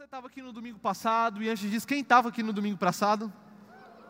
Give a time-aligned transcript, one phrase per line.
[0.00, 3.30] Você estava aqui no domingo passado e antes disso, quem estava aqui no domingo passado?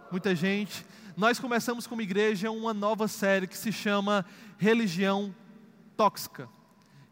[0.09, 0.87] Muita gente.
[1.17, 4.25] Nós começamos como igreja uma nova série que se chama
[4.57, 5.35] Religião
[5.97, 6.49] Tóxica.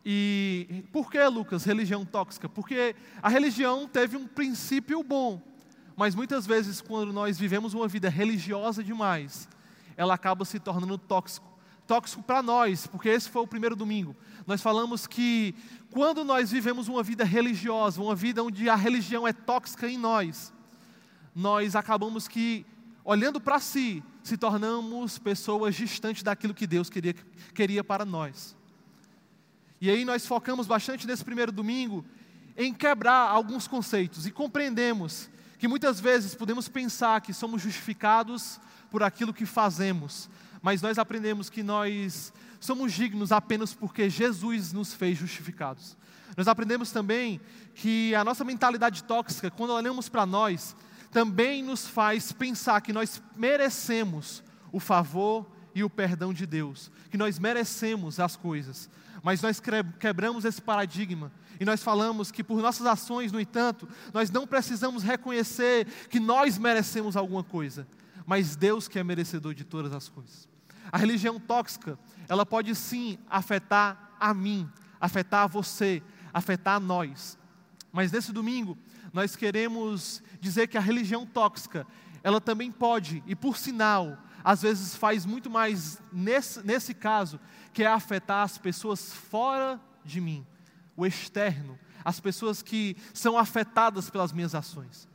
[0.06, 2.49] E por que, Lucas, religião tóxica?
[2.49, 5.43] Porque a religião teve um princípio bom,
[5.97, 9.49] mas muitas vezes, quando nós vivemos uma vida religiosa demais,
[9.97, 11.48] ela acaba se tornando tóxico.
[11.89, 14.14] Tóxico para nós, porque esse foi o primeiro domingo.
[14.46, 15.54] Nós falamos que
[15.91, 20.53] quando nós vivemos uma vida religiosa, uma vida onde a religião é tóxica em nós,
[21.35, 22.66] nós acabamos que,
[23.03, 27.14] olhando para si, se tornamos pessoas distantes daquilo que Deus queria,
[27.54, 28.55] queria para nós.
[29.80, 32.05] E aí nós focamos bastante nesse primeiro domingo
[32.55, 39.02] em quebrar alguns conceitos e compreendemos que muitas vezes podemos pensar que somos justificados por
[39.02, 40.28] aquilo que fazemos,
[40.62, 45.97] mas nós aprendemos que nós somos dignos apenas porque Jesus nos fez justificados.
[46.36, 47.41] Nós aprendemos também
[47.75, 50.77] que a nossa mentalidade tóxica, quando olhamos para nós,
[51.11, 57.16] também nos faz pensar que nós merecemos o favor e o perdão de Deus, que
[57.16, 58.90] nós merecemos as coisas.
[59.22, 59.61] Mas nós
[59.98, 65.02] quebramos esse paradigma e nós falamos que por nossas ações, no entanto, nós não precisamos
[65.02, 67.86] reconhecer que nós merecemos alguma coisa,
[68.28, 70.46] mas Deus que é merecedor de todas as coisas.
[70.92, 71.98] A religião tóxica,
[72.28, 74.68] ela pode sim afetar a mim,
[75.00, 77.38] afetar a você, afetar a nós.
[77.90, 78.76] Mas nesse domingo,
[79.14, 81.86] nós queremos dizer que a religião tóxica,
[82.22, 87.40] ela também pode, e por sinal, às vezes faz muito mais nesse, nesse caso,
[87.72, 90.46] que é afetar as pessoas fora de mim,
[90.94, 95.08] o externo, as pessoas que são afetadas pelas minhas ações.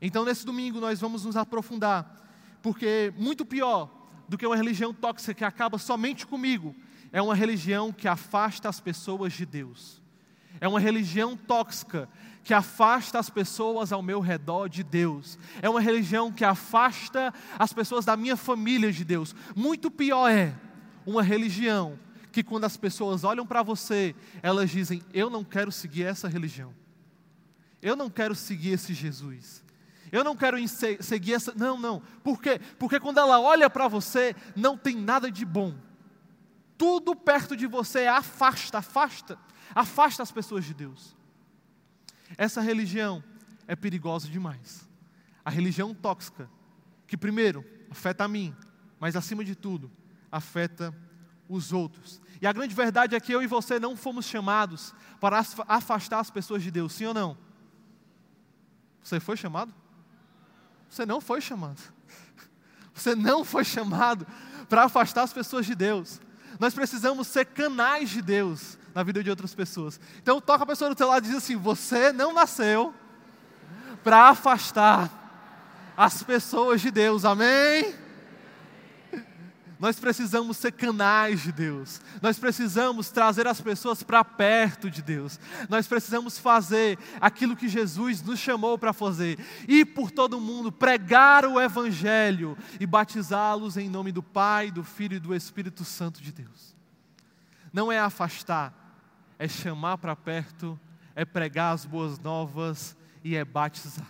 [0.00, 2.22] Então, nesse domingo, nós vamos nos aprofundar,
[2.62, 3.90] porque muito pior
[4.28, 6.74] do que uma religião tóxica que acaba somente comigo,
[7.12, 10.00] é uma religião que afasta as pessoas de Deus.
[10.60, 12.08] É uma religião tóxica
[12.44, 15.38] que afasta as pessoas ao meu redor de Deus.
[15.60, 19.34] É uma religião que afasta as pessoas da minha família de Deus.
[19.54, 20.54] Muito pior é
[21.04, 21.98] uma religião
[22.30, 26.74] que, quando as pessoas olham para você, elas dizem: Eu não quero seguir essa religião.
[27.80, 29.61] Eu não quero seguir esse Jesus.
[30.12, 31.54] Eu não quero seguir essa.
[31.54, 32.02] Não, não.
[32.22, 32.60] Por quê?
[32.78, 35.74] Porque quando ela olha para você, não tem nada de bom.
[36.76, 39.38] Tudo perto de você afasta, afasta,
[39.74, 41.16] afasta as pessoas de Deus.
[42.36, 43.24] Essa religião
[43.66, 44.86] é perigosa demais.
[45.42, 46.50] A religião tóxica,
[47.06, 48.54] que primeiro afeta a mim,
[49.00, 49.90] mas acima de tudo,
[50.30, 50.94] afeta
[51.48, 52.20] os outros.
[52.40, 56.30] E a grande verdade é que eu e você não fomos chamados para afastar as
[56.30, 57.38] pessoas de Deus, sim ou não?
[59.02, 59.81] Você foi chamado?
[60.92, 61.80] Você não foi chamado.
[62.92, 64.26] Você não foi chamado
[64.68, 66.20] para afastar as pessoas de Deus.
[66.60, 69.98] Nós precisamos ser canais de Deus na vida de outras pessoas.
[70.18, 72.94] Então toca a pessoa do teu lado e diz assim: você não nasceu
[74.04, 75.10] para afastar
[75.96, 77.24] as pessoas de Deus.
[77.24, 77.94] Amém?
[79.82, 82.00] Nós precisamos ser canais de Deus.
[82.22, 85.40] Nós precisamos trazer as pessoas para perto de Deus.
[85.68, 91.44] Nós precisamos fazer aquilo que Jesus nos chamou para fazer: ir por todo mundo, pregar
[91.44, 96.30] o Evangelho e batizá-los em nome do Pai, do Filho e do Espírito Santo de
[96.30, 96.76] Deus.
[97.72, 98.72] Não é afastar,
[99.36, 100.78] é chamar para perto,
[101.12, 104.06] é pregar as boas novas e é batizar.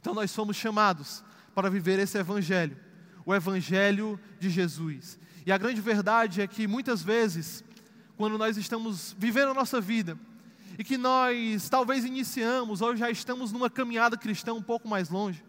[0.00, 1.22] Então nós somos chamados
[1.54, 2.83] para viver esse Evangelho
[3.24, 5.18] o Evangelho de Jesus.
[5.46, 7.64] E a grande verdade é que muitas vezes,
[8.16, 10.18] quando nós estamos vivendo a nossa vida,
[10.78, 15.44] e que nós talvez iniciamos ou já estamos numa caminhada cristã um pouco mais longe,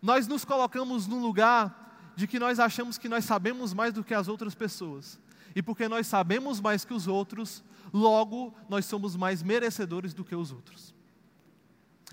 [0.00, 4.12] nós nos colocamos num lugar de que nós achamos que nós sabemos mais do que
[4.12, 5.18] as outras pessoas.
[5.54, 10.34] E porque nós sabemos mais que os outros, logo nós somos mais merecedores do que
[10.34, 10.94] os outros.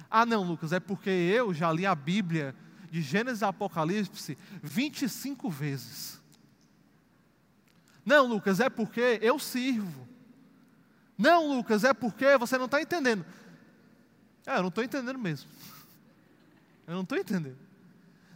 [0.09, 2.55] Ah, não, Lucas, é porque eu já li a Bíblia
[2.89, 6.19] de Gênesis a Apocalipse 25 vezes.
[8.05, 10.07] Não, Lucas, é porque eu sirvo.
[11.17, 13.25] Não, Lucas, é porque você não está entendendo.
[14.45, 15.49] É, eu não estou entendendo mesmo.
[16.87, 17.68] Eu não estou entendendo.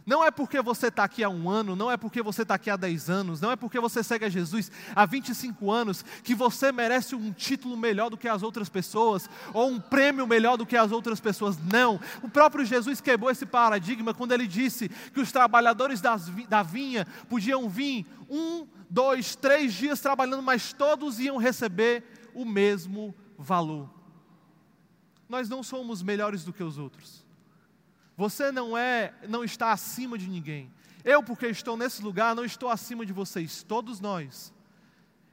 [0.06, 2.68] Não é porque você está aqui há um ano, não é porque você está aqui
[2.68, 6.70] há 10 anos, não é porque você segue a Jesus há 25 anos que você
[6.70, 10.76] merece um título melhor do que as outras pessoas, ou um prêmio melhor do que
[10.76, 11.56] as outras pessoas.
[11.56, 11.98] Não.
[12.22, 17.06] O próprio Jesus quebrou esse paradigma quando ele disse que os trabalhadores das, da vinha
[17.28, 22.04] podiam vir um, dois, três dias trabalhando, mas todos iam receber
[22.34, 23.88] o mesmo valor.
[25.26, 27.23] Nós não somos melhores do que os outros.
[28.16, 30.72] Você não é, não está acima de ninguém.
[31.04, 33.62] Eu, porque estou nesse lugar, não estou acima de vocês.
[33.62, 34.52] Todos nós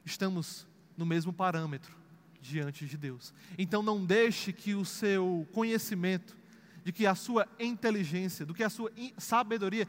[0.04, 2.02] estamos no mesmo parâmetro.
[2.42, 3.32] diante de Deus.
[3.56, 6.36] Então não deixe que o seu conhecimento,
[6.84, 9.86] de que a sua inteligência, do que a sua sabedoria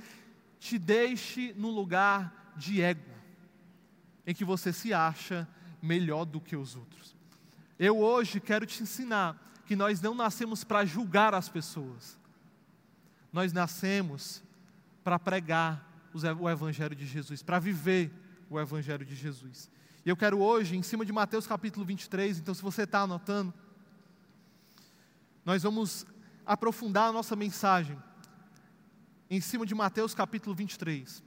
[0.59, 3.11] te deixe num lugar de ego,
[4.25, 5.47] em que você se acha
[5.81, 7.15] melhor do que os outros.
[7.77, 9.35] Eu hoje quero te ensinar
[9.65, 12.17] que nós não nascemos para julgar as pessoas,
[13.33, 14.43] nós nascemos
[15.03, 15.89] para pregar
[16.39, 18.11] o Evangelho de Jesus, para viver
[18.47, 19.69] o Evangelho de Jesus.
[20.05, 23.51] E eu quero hoje, em cima de Mateus capítulo 23, então se você está anotando,
[25.43, 26.05] nós vamos
[26.45, 27.97] aprofundar a nossa mensagem
[29.29, 31.23] em cima de Mateus capítulo 23.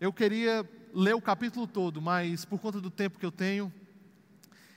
[0.00, 3.72] Eu queria ler o capítulo todo, mas por conta do tempo que eu tenho,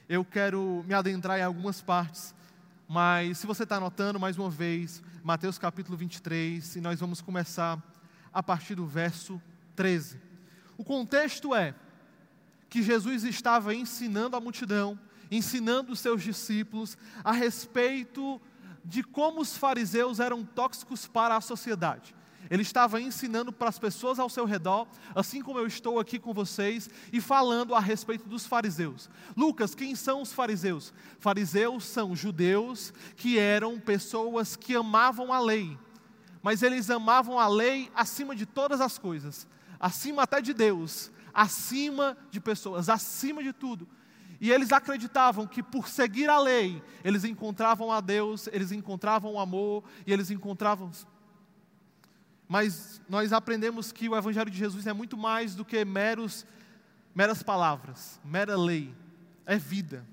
[0.08, 2.36] eu quero me adentrar em algumas partes.
[2.94, 7.82] Mas se você está anotando, mais uma vez, Mateus capítulo 23, e nós vamos começar
[8.34, 9.42] a partir do verso
[9.78, 10.20] 13.
[10.78, 11.74] O contexto é
[12.70, 15.00] que Jesus estava ensinando a multidão,
[15.32, 18.42] ensinando os seus discípulos a respeito
[18.84, 22.14] de como os fariseus eram tóxicos para a sociedade.
[22.52, 26.34] Ele estava ensinando para as pessoas ao seu redor, assim como eu estou aqui com
[26.34, 29.10] vocês, e falando a respeito dos fariseus.
[29.38, 30.94] Lucas, quem são os fariseus?
[31.18, 35.80] Fariseus são judeus que eram pessoas que amavam a lei,
[36.44, 39.48] mas eles amavam a lei acima de todas as coisas,
[39.80, 43.88] acima até de Deus, acima de pessoas, acima de tudo.
[44.42, 49.40] E eles acreditavam que por seguir a lei, eles encontravam a Deus, eles encontravam o
[49.40, 50.92] amor e eles encontravam.
[52.52, 56.46] Mas nós aprendemos que o Evangelho de Jesus é muito mais do que meros,
[57.16, 58.94] meras palavras, mera lei,
[59.46, 60.06] é vida.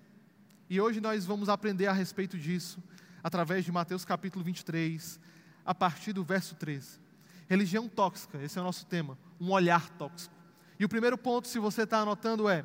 [0.70, 2.81] E hoje nós vamos aprender a respeito disso
[3.25, 5.19] através de Mateus capítulo 23,
[5.67, 7.00] a partir do verso 13.
[7.49, 10.32] Religião tóxica, esse é o nosso tema, um olhar tóxico.
[10.79, 12.64] E o primeiro ponto, se você está anotando, é: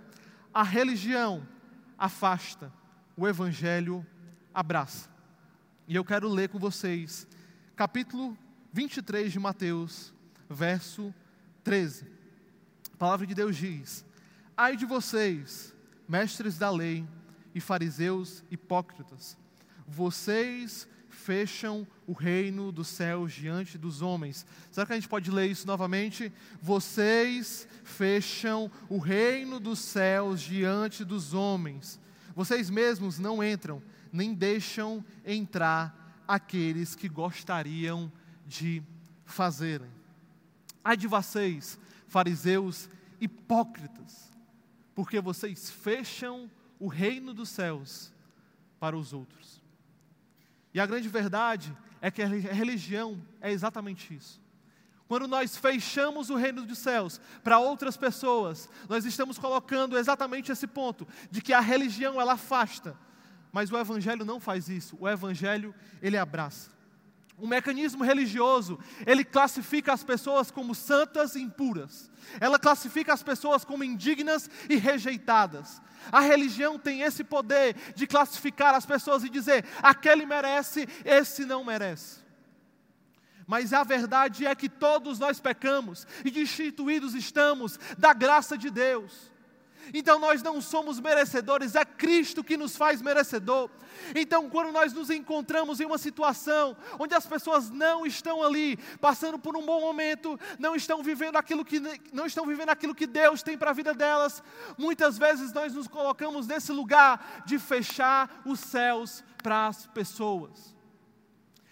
[0.53, 1.47] a religião
[1.97, 2.71] afasta,
[3.17, 4.05] o evangelho
[4.53, 5.09] abraça.
[5.87, 7.27] E eu quero ler com vocês,
[7.75, 8.37] capítulo
[8.73, 10.11] 23 de Mateus,
[10.49, 11.13] verso
[11.63, 12.07] 13.
[12.91, 14.03] A palavra de Deus diz:
[14.57, 15.75] Ai de vocês,
[16.09, 17.07] mestres da lei
[17.53, 19.37] e fariseus hipócritas,
[19.87, 24.43] vocês fecham o reino dos céus diante dos homens.
[24.71, 26.33] Será que a gente pode ler isso novamente?
[26.59, 31.99] Vocês fecham o reino dos céus diante dos homens.
[32.35, 38.22] Vocês mesmos não entram, nem deixam entrar aqueles que gostariam de
[39.25, 39.89] fazerem.
[40.83, 42.89] Ai de vocês, fariseus
[43.19, 44.31] hipócritas,
[44.93, 48.11] porque vocês fecham o reino dos céus
[48.79, 49.61] para os outros.
[50.73, 54.41] E a grande verdade é que a religião é exatamente isso.
[55.07, 60.65] Quando nós fechamos o reino dos céus para outras pessoas, nós estamos colocando exatamente esse
[60.67, 62.97] ponto de que a religião ela afasta,
[63.51, 64.97] mas o evangelho não faz isso.
[64.99, 66.71] O evangelho ele abraça.
[67.37, 72.11] O mecanismo religioso, ele classifica as pessoas como santas e impuras.
[72.39, 75.81] Ela classifica as pessoas como indignas e rejeitadas.
[76.11, 81.63] A religião tem esse poder de classificar as pessoas e dizer: aquele merece, esse não
[81.63, 82.21] merece.
[83.47, 89.32] Mas a verdade é que todos nós pecamos e destituídos estamos da graça de Deus.
[89.93, 93.69] Então nós não somos merecedores, é Cristo que nos faz merecedor.
[94.15, 99.39] Então, quando nós nos encontramos em uma situação onde as pessoas não estão ali passando
[99.39, 103.41] por um bom momento, não estão vivendo aquilo que não estão vivendo aquilo que Deus
[103.41, 104.43] tem para a vida delas,
[104.77, 110.75] muitas vezes nós nos colocamos nesse lugar de fechar os céus para as pessoas.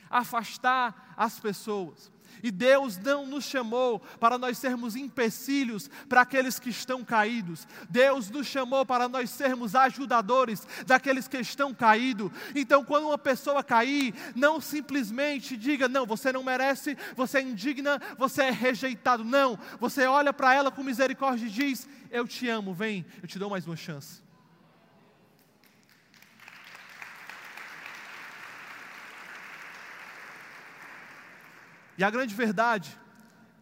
[0.09, 2.11] Afastar as pessoas.
[2.43, 7.67] E Deus não nos chamou para nós sermos empecilhos para aqueles que estão caídos.
[7.89, 12.31] Deus nos chamou para nós sermos ajudadores daqueles que estão caídos.
[12.55, 18.01] Então, quando uma pessoa cair, não simplesmente diga: não, você não merece, você é indigna,
[18.17, 19.23] você é rejeitado.
[19.23, 23.39] Não, você olha para ela com misericórdia e diz: eu te amo, vem, eu te
[23.39, 24.21] dou mais uma chance.
[31.97, 32.97] E a grande verdade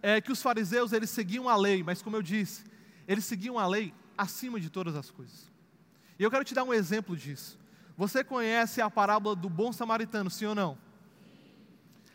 [0.02, 2.64] é que os fariseus eles seguiam a lei, mas como eu disse,
[3.08, 5.52] eles seguiam a lei acima de todas as coisas.
[6.18, 7.58] E eu quero te dar um exemplo disso.
[7.98, 10.78] Você conhece a parábola do bom samaritano, sim ou não?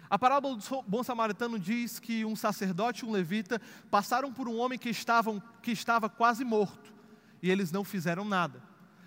[0.09, 4.59] A parábola do bom samaritano diz que um sacerdote e um levita passaram por um
[4.59, 4.91] homem que,
[5.63, 6.95] que estava quase morto
[7.43, 8.63] e eles não fizeram nada.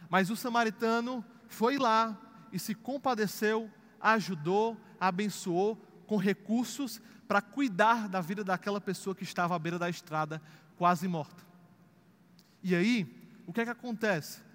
[0.09, 2.15] Mas o samaritano foi lá
[2.51, 9.55] e se compadeceu, ajudou, abençoou, com recursos para cuidar da vida daquela pessoa que estava
[9.55, 10.41] à beira da estrada,
[10.77, 11.45] quase morta.
[12.63, 13.05] E aí,
[13.45, 14.47] o que é que acontece?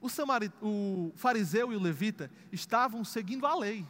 [0.00, 0.52] o, samarit...
[0.62, 3.86] o fariseu e o levita estavam seguindo a lei,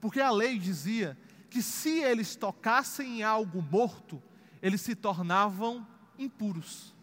[0.00, 1.16] porque a lei dizia
[1.48, 4.22] que se eles tocassem em algo morto,
[4.60, 5.86] eles se tornavam
[6.18, 6.94] impuros.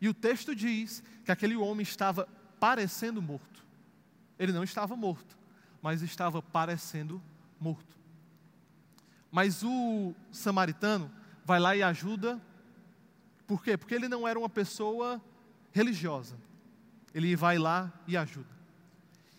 [0.00, 2.26] E o texto diz que aquele homem estava
[2.58, 3.64] parecendo morto.
[4.38, 5.36] Ele não estava morto,
[5.80, 7.22] mas estava parecendo
[7.60, 7.96] morto.
[9.32, 11.10] Mas o samaritano
[11.42, 12.40] vai lá e ajuda.
[13.46, 13.78] Por quê?
[13.78, 15.20] Porque ele não era uma pessoa
[15.72, 16.36] religiosa.
[17.14, 18.52] Ele vai lá e ajuda.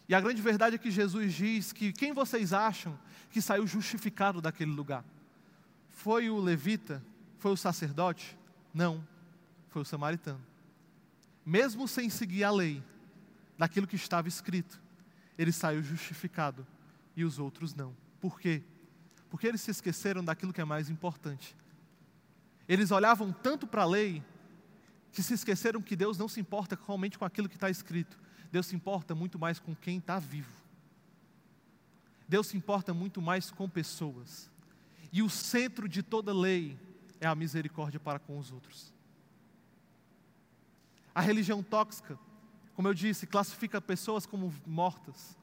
[0.10, 4.42] E a grande verdade é que Jesus diz que quem vocês acham que saiu justificado
[4.42, 5.06] daquele lugar?
[5.92, 7.04] Foi o levita?
[7.38, 8.38] Foi o sacerdote?
[8.74, 9.08] Não,
[9.70, 10.42] foi o samaritano.
[11.46, 12.84] Mesmo sem seguir a lei,
[13.58, 14.82] daquilo que estava escrito,
[15.38, 16.66] ele saiu justificado
[17.16, 17.96] e os outros não.
[18.20, 18.64] Por quê?
[19.34, 21.56] Porque eles se esqueceram daquilo que é mais importante.
[22.70, 24.24] Eles olhavam tanto para a lei
[25.12, 28.16] que se esqueceram que Deus não se importa realmente com aquilo que está escrito.
[28.52, 30.54] Deus se importa muito mais com quem está vivo.
[32.28, 34.52] Deus se importa muito mais com pessoas.
[35.12, 36.78] E o centro de toda lei
[37.20, 38.94] é a misericórdia para com os outros.
[41.16, 42.20] A religião tóxica,
[42.76, 45.36] como eu disse, classifica pessoas como mortas,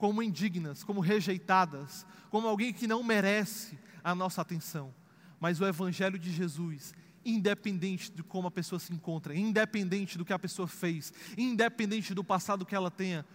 [0.00, 4.94] como indignas, como rejeitadas, como alguém que não merece a nossa atenção.
[5.38, 10.32] Mas o Evangelho de Jesus independente de como a pessoa se encontra, independente do que
[10.32, 13.26] a pessoa fez, independente do passado que ela tenha,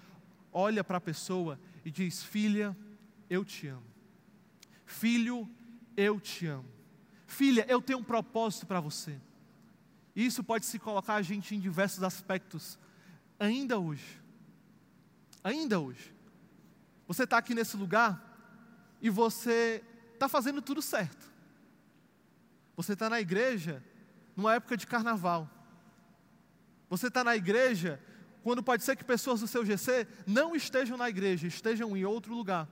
[0.52, 2.76] olha para a pessoa e diz: Filha,
[3.30, 3.86] eu te amo.
[4.88, 5.48] Filho,
[5.96, 6.68] eu te amo.
[7.28, 9.22] Filha, eu tenho um propósito para você.
[10.16, 12.80] Isso pode se colocar a gente em diversos aspectos,
[13.40, 14.20] ainda hoje.
[15.44, 16.15] Ainda hoje.
[17.08, 18.22] Você está aqui nesse lugar
[19.02, 19.84] e você
[20.14, 21.32] está fazendo tudo certo.
[22.76, 23.84] Você está na igreja
[24.36, 25.50] numa época de carnaval.
[26.90, 28.02] Você está na igreja
[28.44, 32.34] quando pode ser que pessoas do seu GC não estejam na igreja, estejam em outro
[32.34, 32.68] lugar.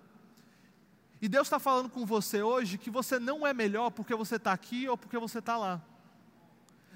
[1.22, 4.52] E Deus está falando com você hoje que você não é melhor porque você está
[4.52, 5.82] aqui ou porque você está lá.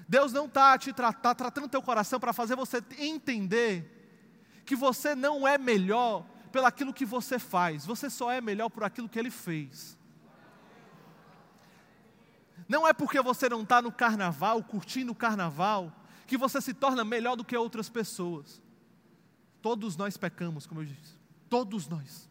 [0.08, 5.14] Deus não está te tra tá tratando teu coração para fazer você entender que você
[5.14, 9.18] não é melhor pelo aquilo que você faz, você só é melhor por aquilo que
[9.18, 9.96] Ele fez.
[12.68, 15.92] Não é porque você não está no carnaval, curtindo o carnaval,
[16.26, 18.60] que você se torna melhor do que outras pessoas.
[19.62, 21.16] Todos nós pecamos, como eu disse.
[21.48, 22.28] Todos nós.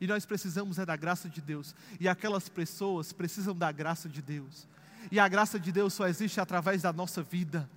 [0.00, 1.74] E nós precisamos é da graça de Deus.
[2.00, 4.66] E aquelas pessoas precisam da graça de Deus.
[5.10, 7.68] E a graça de Deus só existe através da nossa vida.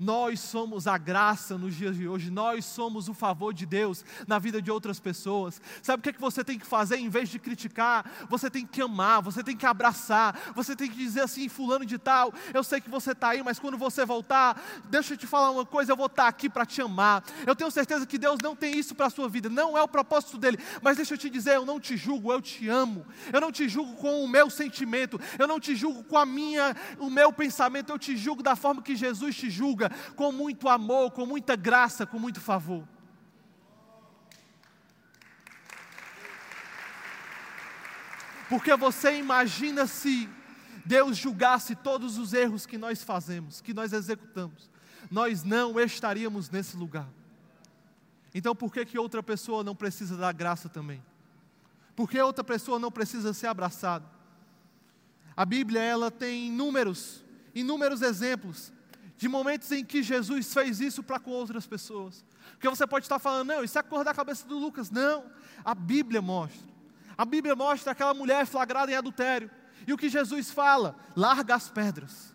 [0.00, 4.38] Nós somos a graça nos dias de hoje, nós somos o favor de Deus na
[4.38, 5.60] vida de outras pessoas.
[5.82, 8.10] Sabe o que, é que você tem que fazer em vez de criticar?
[8.30, 11.98] Você tem que amar, você tem que abraçar, você tem que dizer assim: Fulano de
[11.98, 15.50] Tal, eu sei que você está aí, mas quando você voltar, deixa eu te falar
[15.50, 17.22] uma coisa, eu vou estar tá aqui para te amar.
[17.46, 19.88] Eu tenho certeza que Deus não tem isso para a sua vida, não é o
[19.88, 23.06] propósito dele, mas deixa eu te dizer: eu não te julgo, eu te amo.
[23.30, 26.74] Eu não te julgo com o meu sentimento, eu não te julgo com a minha,
[26.98, 31.10] o meu pensamento, eu te julgo da forma que Jesus te julga com muito amor,
[31.10, 32.86] com muita graça, com muito favor.
[38.48, 40.28] Porque você imagina se
[40.84, 44.68] Deus julgasse todos os erros que nós fazemos, que nós executamos,
[45.10, 47.08] nós não estaríamos nesse lugar.
[48.34, 51.02] Então por que, que outra pessoa não precisa da graça também?
[51.94, 54.04] Por que outra pessoa não precisa ser abraçada?
[55.36, 58.72] A Bíblia ela tem inúmeros, inúmeros exemplos
[59.20, 62.24] de momentos em que Jesus fez isso para com outras pessoas.
[62.52, 64.90] Porque você pode estar falando, não, isso é cor da cabeça do Lucas.
[64.90, 65.26] Não,
[65.62, 66.66] a Bíblia mostra.
[67.18, 69.50] A Bíblia mostra aquela mulher flagrada em adultério.
[69.86, 70.96] E o que Jesus fala?
[71.14, 72.34] Larga as pedras.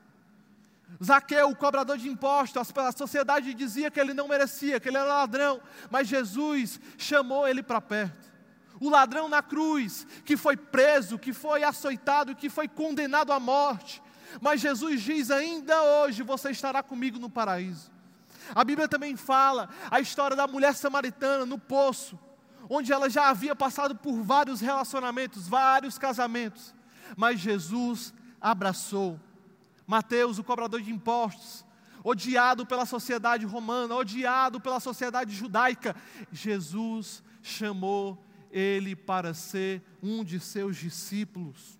[1.03, 5.07] Zaqueu, o cobrador de impostos, a sociedade dizia que ele não merecia, que ele era
[5.07, 8.31] ladrão, mas Jesus chamou ele para perto.
[8.79, 14.03] O ladrão na cruz, que foi preso, que foi açoitado, que foi condenado à morte,
[14.41, 17.91] mas Jesus diz: ainda hoje você estará comigo no paraíso.
[18.53, 22.19] A Bíblia também fala a história da mulher samaritana no poço,
[22.69, 26.73] onde ela já havia passado por vários relacionamentos, vários casamentos,
[27.15, 29.19] mas Jesus abraçou.
[29.87, 31.65] Mateus, o cobrador de impostos,
[32.03, 35.95] odiado pela sociedade romana, odiado pela sociedade judaica,
[36.31, 41.79] Jesus chamou ele para ser um de seus discípulos.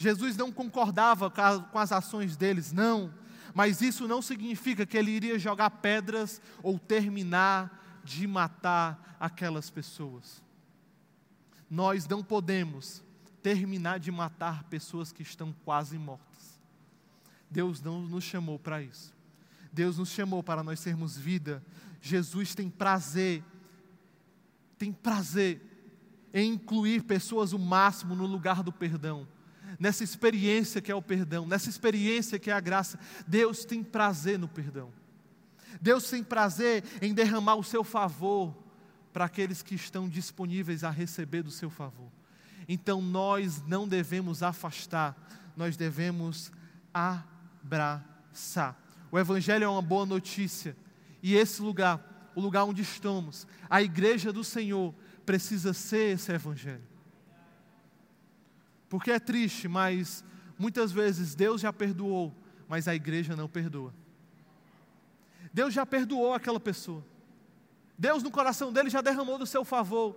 [0.00, 3.12] Jesus não concordava com as ações deles, não,
[3.54, 10.42] mas isso não significa que ele iria jogar pedras ou terminar de matar aquelas pessoas.
[11.70, 13.04] Nós não podemos
[13.42, 16.58] terminar de matar pessoas que estão quase mortas.
[17.50, 19.12] Deus não nos chamou para isso.
[19.70, 21.62] Deus nos chamou para nós sermos vida.
[22.00, 23.44] Jesus tem prazer,
[24.78, 25.60] tem prazer
[26.32, 29.28] em incluir pessoas o máximo no lugar do perdão,
[29.80, 33.00] nessa experiência que é o perdão, nessa experiência que é a graça.
[33.26, 34.92] Deus tem prazer no perdão.
[35.80, 38.54] Deus tem prazer em derramar o seu favor
[39.10, 42.12] para aqueles que estão disponíveis a receber do seu favor.
[42.68, 45.16] Então nós não devemos afastar,
[45.56, 46.52] nós devemos
[46.92, 48.78] abraçar.
[49.10, 50.76] O Evangelho é uma boa notícia,
[51.22, 54.94] e esse lugar, o lugar onde estamos, a igreja do Senhor,
[55.24, 56.89] precisa ser esse Evangelho.
[58.90, 60.24] Porque é triste, mas
[60.58, 62.34] muitas vezes Deus já perdoou,
[62.68, 63.94] mas a igreja não perdoa.
[65.54, 67.02] Deus já perdoou aquela pessoa.
[67.96, 70.16] Deus no coração dele já derramou do seu favor.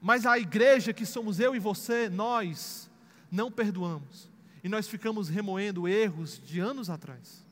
[0.00, 2.90] Mas a igreja que somos eu e você, nós
[3.30, 4.30] não perdoamos.
[4.62, 7.42] E nós ficamos remoendo erros de anos atrás.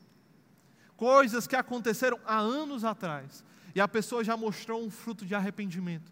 [0.95, 3.43] Coisas que aconteceram há anos atrás.
[3.73, 6.11] E a pessoa já mostrou um fruto de arrependimento.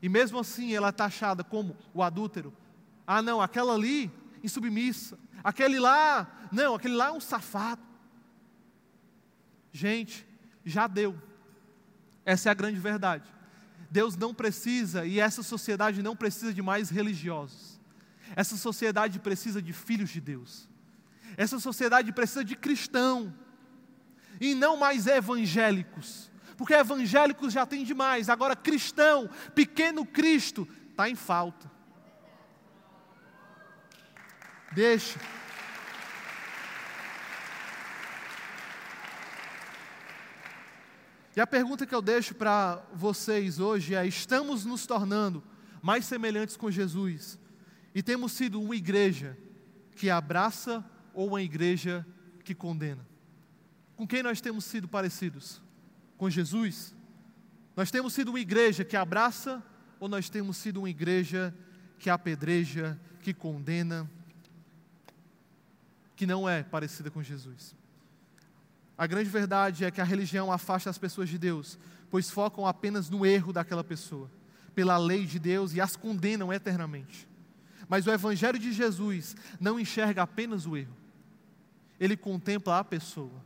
[0.00, 2.54] E mesmo assim ela é taxada como o adúltero.
[3.14, 4.10] Ah, não, aquela ali,
[4.42, 5.18] insubmissa.
[5.44, 7.82] Aquele lá, não, aquele lá é um safado.
[9.70, 10.26] Gente,
[10.64, 11.20] já deu.
[12.24, 13.30] Essa é a grande verdade.
[13.90, 17.78] Deus não precisa, e essa sociedade não precisa de mais religiosos.
[18.34, 20.66] Essa sociedade precisa de filhos de Deus.
[21.36, 23.34] Essa sociedade precisa de cristão.
[24.40, 26.30] E não mais evangélicos.
[26.56, 28.30] Porque evangélicos já tem demais.
[28.30, 31.71] Agora, cristão, pequeno Cristo, está em falta.
[34.74, 35.20] Deixa.
[41.36, 45.42] E a pergunta que eu deixo para vocês hoje é: estamos nos tornando
[45.82, 47.38] mais semelhantes com Jesus?
[47.94, 49.36] E temos sido uma igreja
[49.94, 52.06] que abraça ou uma igreja
[52.42, 53.06] que condena?
[53.94, 55.60] Com quem nós temos sido parecidos?
[56.16, 56.94] Com Jesus?
[57.76, 59.62] Nós temos sido uma igreja que abraça
[60.00, 61.54] ou nós temos sido uma igreja
[61.98, 64.10] que apedreja, que condena,
[66.22, 67.74] que não é parecida com Jesus?
[68.96, 71.76] A grande verdade é que a religião afasta as pessoas de Deus,
[72.12, 74.30] pois focam apenas no erro daquela pessoa,
[74.72, 77.26] pela lei de Deus e as condenam eternamente.
[77.88, 80.96] Mas o Evangelho de Jesus não enxerga apenas o erro,
[81.98, 83.42] ele contempla a pessoa,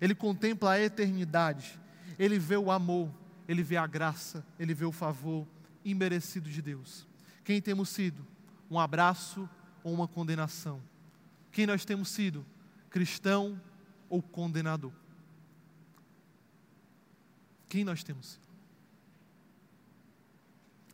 [0.00, 1.80] ele contempla a eternidade,
[2.16, 3.10] ele vê o amor,
[3.48, 5.48] ele vê a graça, ele vê o favor
[5.84, 7.08] imerecido de Deus.
[7.42, 8.24] Quem temos sido?
[8.70, 9.50] Um abraço
[9.82, 10.80] ou uma condenação?
[11.54, 12.44] Quem nós temos sido?
[12.90, 13.60] Cristão
[14.10, 14.92] ou condenador?
[17.68, 18.40] Quem nós temos?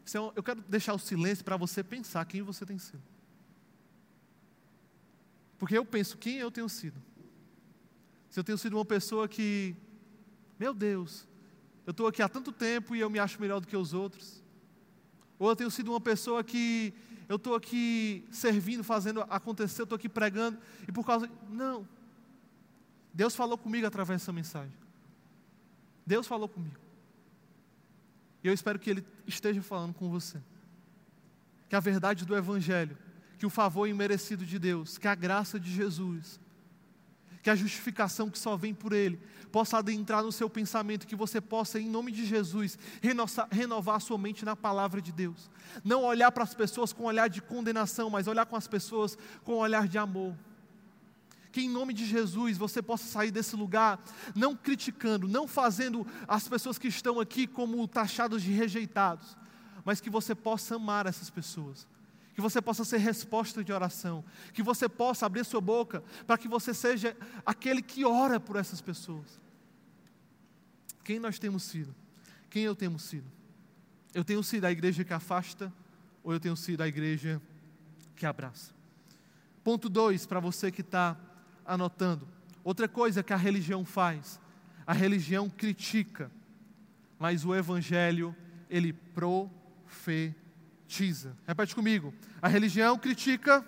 [0.05, 3.03] É eu quero deixar o silêncio para você pensar quem você tem sido.
[5.59, 7.01] Porque eu penso quem eu tenho sido.
[8.29, 9.75] Se eu tenho sido uma pessoa que,
[10.59, 11.27] meu Deus,
[11.87, 14.43] eu estou aqui há tanto tempo e eu me acho melhor do que os outros.
[15.39, 16.93] Ou eu tenho sido uma pessoa que
[17.31, 21.31] eu estou aqui servindo, fazendo acontecer, eu estou aqui pregando, e por causa.
[21.49, 21.87] Não.
[23.15, 24.77] Deus falou comigo através dessa mensagem.
[26.05, 26.75] Deus falou comigo.
[28.43, 30.43] E eu espero que Ele esteja falando com você.
[31.69, 32.99] Que a verdade do Evangelho,
[33.39, 36.41] que o favor imerecido de Deus, que a graça de Jesus,
[37.43, 41.41] que a justificação que só vem por Ele, possa adentrar no seu pensamento, que você
[41.41, 42.79] possa, em nome de Jesus,
[43.51, 45.51] renovar, a sua mente na palavra de Deus.
[45.85, 49.55] Não olhar para as pessoas com olhar de condenação, mas olhar com as pessoas com
[49.55, 50.37] olhar de amor
[51.53, 53.99] que em nome de Jesus você possa sair desse lugar
[54.35, 59.37] não criticando, não fazendo as pessoas que estão aqui como taxados de rejeitados,
[59.85, 61.87] mas que você possa amar essas pessoas,
[62.35, 66.49] que você possa ser resposta de oração, que você possa abrir sua boca para que
[66.49, 69.41] você seja aquele que ora por essas pessoas.
[71.05, 71.95] Quem nós temos sido?
[72.49, 73.31] Quem eu tenho sido?
[74.15, 75.73] Eu tenho sido a igreja que afasta
[76.23, 77.41] ou eu tenho sido a igreja
[78.17, 78.73] que abraça?
[79.63, 81.17] Ponto 2, para você que está
[81.65, 82.27] anotando.
[82.63, 84.41] Outra coisa que a religião faz,
[84.87, 86.31] a religião critica,
[87.19, 88.35] mas o evangelho
[88.69, 90.40] ele profetiza.
[91.47, 92.13] Repete comigo.
[92.43, 93.65] A religião critica,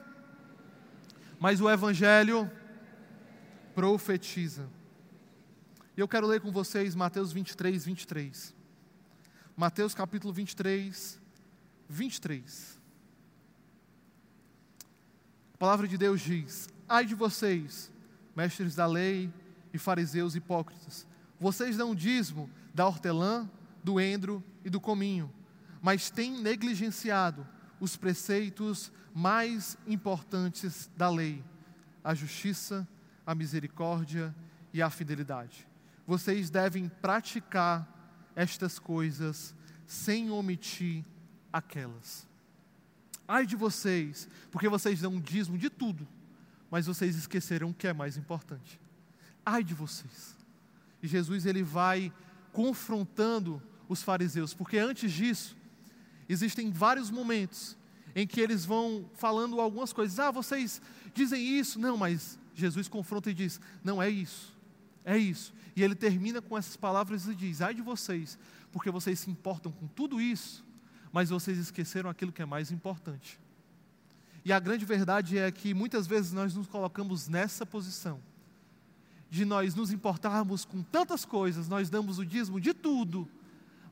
[1.38, 2.50] mas o evangelho
[3.74, 4.68] profetiza.
[5.96, 8.54] E eu quero ler com vocês Mateus 23, 23.
[9.56, 11.20] Mateus capítulo 23,
[11.88, 12.78] 23.
[15.54, 17.92] A palavra de Deus diz: Ai de vocês,
[18.34, 19.32] mestres da lei
[19.72, 21.06] e fariseus hipócritas.
[21.38, 23.48] Vocês dão dízimo da hortelã,
[23.84, 25.32] do endro e do cominho,
[25.82, 27.44] mas têm negligenciado
[27.80, 31.44] os preceitos mais importantes da lei:
[32.04, 32.88] a justiça,
[33.26, 34.34] a misericórdia
[34.72, 35.68] e a fidelidade.
[36.06, 37.88] Vocês devem praticar
[38.36, 41.04] estas coisas sem omitir
[41.52, 42.26] aquelas.
[43.26, 46.06] Ai de vocês, porque vocês dão um dízimo de tudo,
[46.70, 48.80] mas vocês esqueceram o que é mais importante.
[49.44, 50.36] Ai de vocês.
[51.02, 52.12] E Jesus ele vai
[52.52, 55.56] confrontando os fariseus, porque antes disso
[56.32, 57.76] existem vários momentos
[58.14, 60.18] em que eles vão falando algumas coisas.
[60.18, 60.80] Ah, vocês
[61.14, 61.78] dizem isso?
[61.78, 64.52] Não, mas Jesus confronta e diz: Não é isso,
[65.04, 65.52] é isso.
[65.74, 68.38] E ele termina com essas palavras e diz: Ai de vocês,
[68.70, 70.64] porque vocês se importam com tudo isso,
[71.12, 73.38] mas vocês esqueceram aquilo que é mais importante.
[74.44, 78.20] E a grande verdade é que muitas vezes nós nos colocamos nessa posição,
[79.30, 83.28] de nós nos importarmos com tantas coisas, nós damos o dízimo de tudo,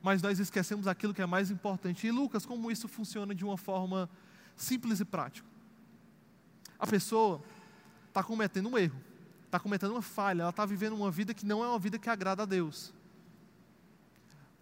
[0.01, 2.07] mas nós esquecemos aquilo que é mais importante.
[2.07, 4.09] E Lucas, como isso funciona de uma forma
[4.55, 5.47] simples e prática?
[6.79, 7.41] A pessoa
[8.07, 8.99] está cometendo um erro,
[9.45, 12.09] está cometendo uma falha, ela está vivendo uma vida que não é uma vida que
[12.09, 12.93] agrada a Deus.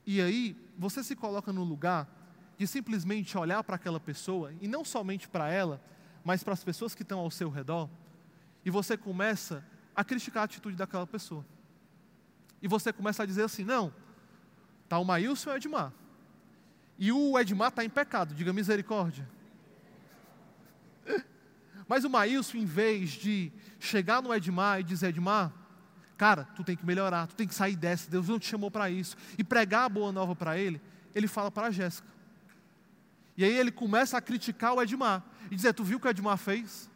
[0.06, 2.08] E aí, você se coloca no lugar
[2.58, 5.82] de simplesmente olhar para aquela pessoa, e não somente para ela,
[6.23, 7.89] mas para as pessoas que estão ao seu redor,
[8.65, 9.63] e você começa
[9.95, 11.45] a criticar a atitude daquela pessoa.
[12.62, 13.93] E você começa a dizer assim: não,
[14.89, 15.93] está o Maílson e o Edmar.
[16.97, 19.30] E o Edmar está em pecado, diga misericórdia.
[21.88, 25.54] Mas o Maílson, em vez de chegar no Edmar e dizer, Edmar,
[26.17, 28.89] cara, tu tem que melhorar, tu tem que sair dessa, Deus não te chamou para
[28.89, 30.82] isso, e pregar a boa nova para ele,
[31.13, 32.08] ele fala para a Jéssica.
[33.38, 36.10] E aí ele começa a criticar o Edmar, e dizer, tu viu o que o
[36.10, 36.89] Edmar fez?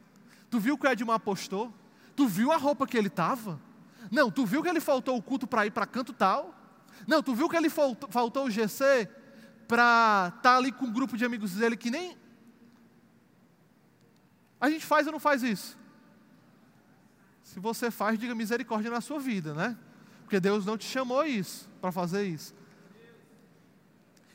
[0.49, 1.73] Tu viu o que o Edmar postou?
[2.15, 3.59] Tu viu a roupa que ele estava?
[4.11, 6.52] Não, tu viu que ele faltou o culto para ir para canto tal?
[7.07, 9.09] Não, tu viu que ele faltou, faltou o GC
[9.67, 12.17] para estar tá ali com um grupo de amigos dele que nem
[14.59, 15.77] a gente faz ou não faz isso?
[17.43, 19.77] Se você faz, diga misericórdia na sua vida, né?
[20.21, 22.55] Porque Deus não te chamou isso, para fazer isso.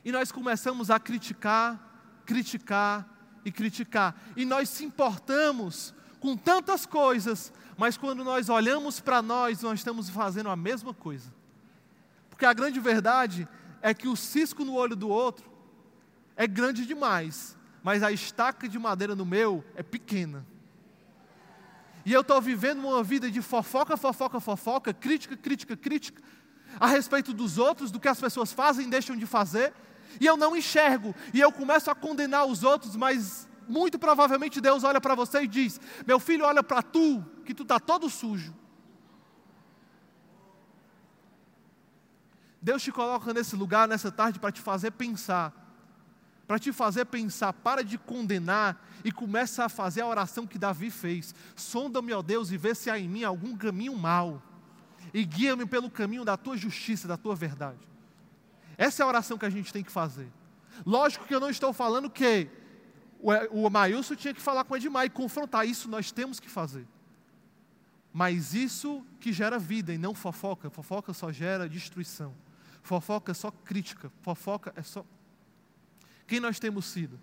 [0.04, 3.08] E nós começamos a criticar, criticar
[3.42, 4.14] e criticar.
[4.36, 10.10] E nós se importamos com tantas coisas, mas quando nós olhamos para nós, nós estamos
[10.10, 11.32] fazendo a mesma coisa.
[12.38, 13.46] Porque a grande verdade
[13.82, 15.50] é que o cisco no olho do outro
[16.36, 20.46] é grande demais mas a estaca de madeira no meu é pequena.
[22.04, 26.22] E eu estou vivendo uma vida de fofoca, fofoca, fofoca, crítica, crítica, crítica,
[26.78, 29.72] a respeito dos outros, do que as pessoas fazem deixam de fazer,
[30.20, 34.84] e eu não enxergo, e eu começo a condenar os outros, mas muito provavelmente Deus
[34.84, 38.54] olha para você e diz: Meu filho, olha para tu, que tu está todo sujo.
[42.60, 45.52] Deus te coloca nesse lugar, nessa tarde, para te fazer pensar
[46.48, 50.90] para te fazer pensar, para de condenar e começa a fazer a oração que Davi
[50.90, 51.34] fez.
[51.54, 54.42] Sonda-me, ó Deus, e vê se há em mim algum caminho mau,
[55.12, 57.86] e guia-me pelo caminho da tua justiça, da tua verdade.
[58.78, 60.32] Essa é a oração que a gente tem que fazer.
[60.86, 62.48] Lógico que eu não estou falando que
[63.20, 66.86] o, Maílson tinha que falar com Edmar e confrontar, isso nós temos que fazer.
[68.10, 72.32] Mas isso que gera vida e não fofoca, fofoca só gera destruição.
[72.82, 75.04] Fofoca é só crítica, fofoca é só
[76.28, 77.18] quem nós temos sido?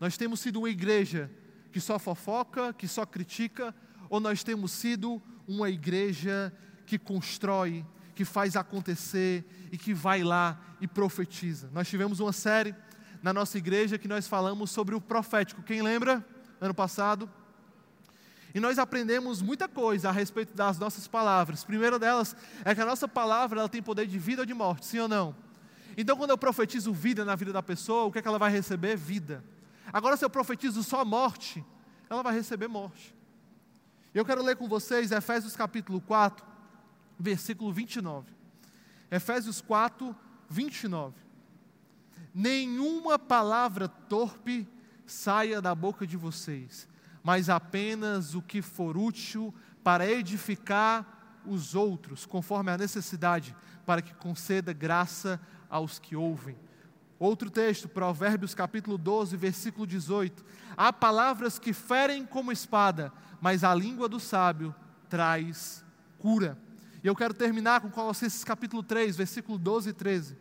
[0.00, 1.30] Nós temos sido uma igreja
[1.70, 3.74] que só fofoca, que só critica,
[4.08, 6.50] ou nós temos sido uma igreja
[6.86, 7.84] que constrói,
[8.14, 11.68] que faz acontecer e que vai lá e profetiza?
[11.74, 12.74] Nós tivemos uma série
[13.22, 15.62] na nossa igreja que nós falamos sobre o profético.
[15.62, 16.26] Quem lembra?
[16.58, 17.30] Ano passado.
[18.54, 21.64] E nós aprendemos muita coisa a respeito das nossas palavras.
[21.64, 22.34] Primeira delas
[22.64, 25.08] é que a nossa palavra ela tem poder de vida ou de morte, sim ou
[25.08, 25.34] não?
[25.96, 28.50] Então, quando eu profetizo vida na vida da pessoa, o que, é que ela vai
[28.50, 28.96] receber?
[28.96, 29.44] Vida.
[29.92, 31.64] Agora, se eu profetizo só morte,
[32.08, 33.14] ela vai receber morte.
[34.14, 36.46] Eu quero ler com vocês Efésios capítulo 4,
[37.18, 38.32] versículo 29.
[39.10, 40.14] Efésios 4,
[40.48, 41.14] 29.
[42.34, 44.68] Nenhuma palavra torpe
[45.06, 46.86] saia da boca de vocês,
[47.28, 54.14] mas apenas o que for útil para edificar os outros, conforme a necessidade, para que
[54.14, 55.38] conceda graça
[55.68, 56.56] aos que ouvem.
[57.18, 60.42] Outro texto, Provérbios capítulo 12, versículo 18.
[60.74, 63.12] Há palavras que ferem como espada,
[63.42, 64.74] mas a língua do sábio
[65.06, 65.84] traz
[66.18, 66.56] cura.
[67.04, 70.34] E eu quero terminar com Colossenses capítulo 3, versículo 12 e 13.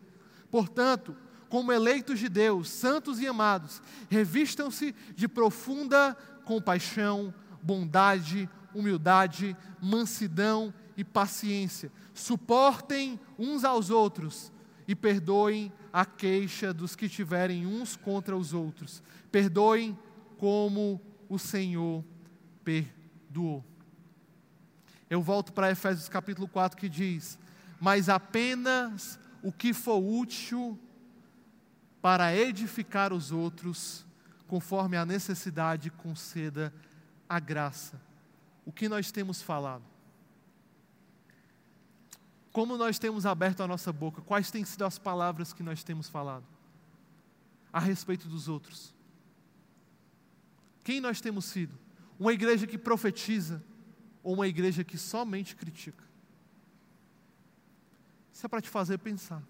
[0.50, 1.18] Portanto,
[1.50, 6.16] como eleitos de Deus, santos e amados, revistam-se de profunda
[6.48, 11.92] compaixão, bondade, humildade, mansidão e paciência.
[12.14, 14.50] Suportem uns aos outros
[14.88, 19.04] e perdoem a queixa dos que tiverem uns contra os outros.
[19.30, 20.00] Perdoem
[20.38, 22.02] como o Senhor
[22.64, 23.66] perdoou.
[25.10, 27.38] Eu volto para Efésios capítulo 4 que diz:
[27.78, 30.80] Mas apenas o que for útil
[32.02, 34.07] para edificar os outros,
[34.48, 36.74] conforme a necessidade, conceda
[37.28, 38.02] a graça.
[38.66, 39.84] O que nós temos falado?
[42.52, 44.22] Como nós temos aberto a nossa boca?
[44.22, 46.46] Quais têm sido as palavras que nós temos falado
[47.72, 48.96] a respeito dos outros?
[50.84, 51.78] Quem nós temos sido?
[52.18, 53.64] Uma igreja que profetiza
[54.24, 56.04] ou uma igreja que somente critica?
[58.34, 59.44] Isso é para te fazer pensar.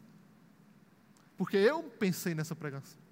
[1.37, 3.06] Porque eu pensei nessa pregação.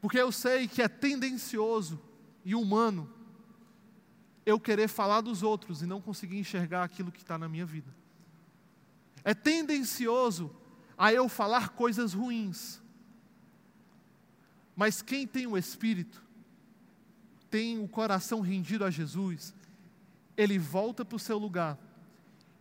[0.00, 2.00] Porque eu sei que é tendencioso
[2.44, 3.12] e humano
[4.44, 7.94] eu querer falar dos outros e não conseguir enxergar aquilo que está na minha vida.
[9.22, 10.50] É tendencioso
[10.96, 12.80] a eu falar coisas ruins.
[14.74, 16.22] Mas quem tem o Espírito,
[17.50, 19.54] tem o coração rendido a Jesus,
[20.36, 21.78] ele volta para o seu lugar.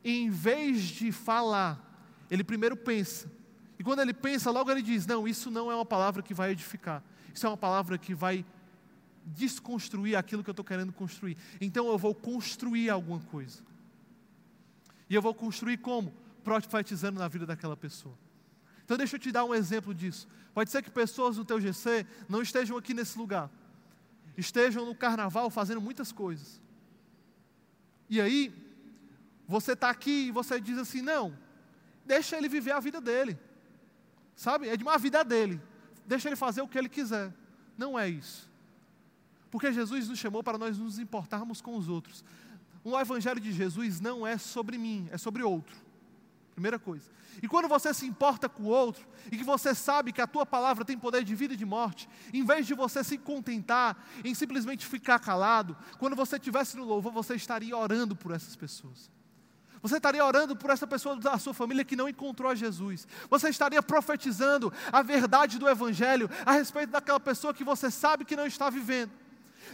[0.04, 3.32] E em vez de falar, ele primeiro pensa.
[3.78, 6.52] E quando ele pensa, logo ele diz: Não, isso não é uma palavra que vai
[6.52, 7.02] edificar.
[7.34, 8.46] Isso é uma palavra que vai
[9.26, 11.38] desconstruir aquilo que eu estou querendo construir.
[11.62, 13.62] Então eu vou construir alguma coisa.
[15.10, 16.14] E eu vou construir como?
[16.44, 18.18] profetizando na vida daquela pessoa.
[18.84, 20.28] Então deixa eu te dar um exemplo disso.
[20.54, 23.50] Pode ser que pessoas do teu GC não estejam aqui nesse lugar.
[24.36, 26.60] Estejam no carnaval fazendo muitas coisas.
[28.10, 28.54] E aí,
[29.48, 31.38] você está aqui e você diz assim: não,
[32.06, 33.38] deixa ele viver a vida dele.
[34.36, 34.70] Sabe?
[34.70, 35.62] É de uma vida dele.
[36.10, 37.32] Deixa ele fazer o que ele quiser.
[37.78, 38.50] Não é isso.
[39.52, 42.26] Porque Jesus nos chamou para nós nos importarmos com os outros.
[42.84, 45.78] O Evangelho de Jesus não é sobre mim, é sobre outro.
[46.54, 47.12] Primeira coisa.
[47.44, 50.48] E quando você se importa com o outro, e que você sabe que a tua
[50.48, 54.34] palavra tem poder de vida e de morte, em vez de você se contentar em
[54.34, 59.12] simplesmente ficar calado, quando você estivesse no louvor, você estaria orando por essas pessoas.
[59.82, 63.08] Você estaria orando por essa pessoa da sua família que não encontrou a Jesus.
[63.30, 68.36] Você estaria profetizando a verdade do Evangelho a respeito daquela pessoa que você sabe que
[68.36, 69.12] não está vivendo.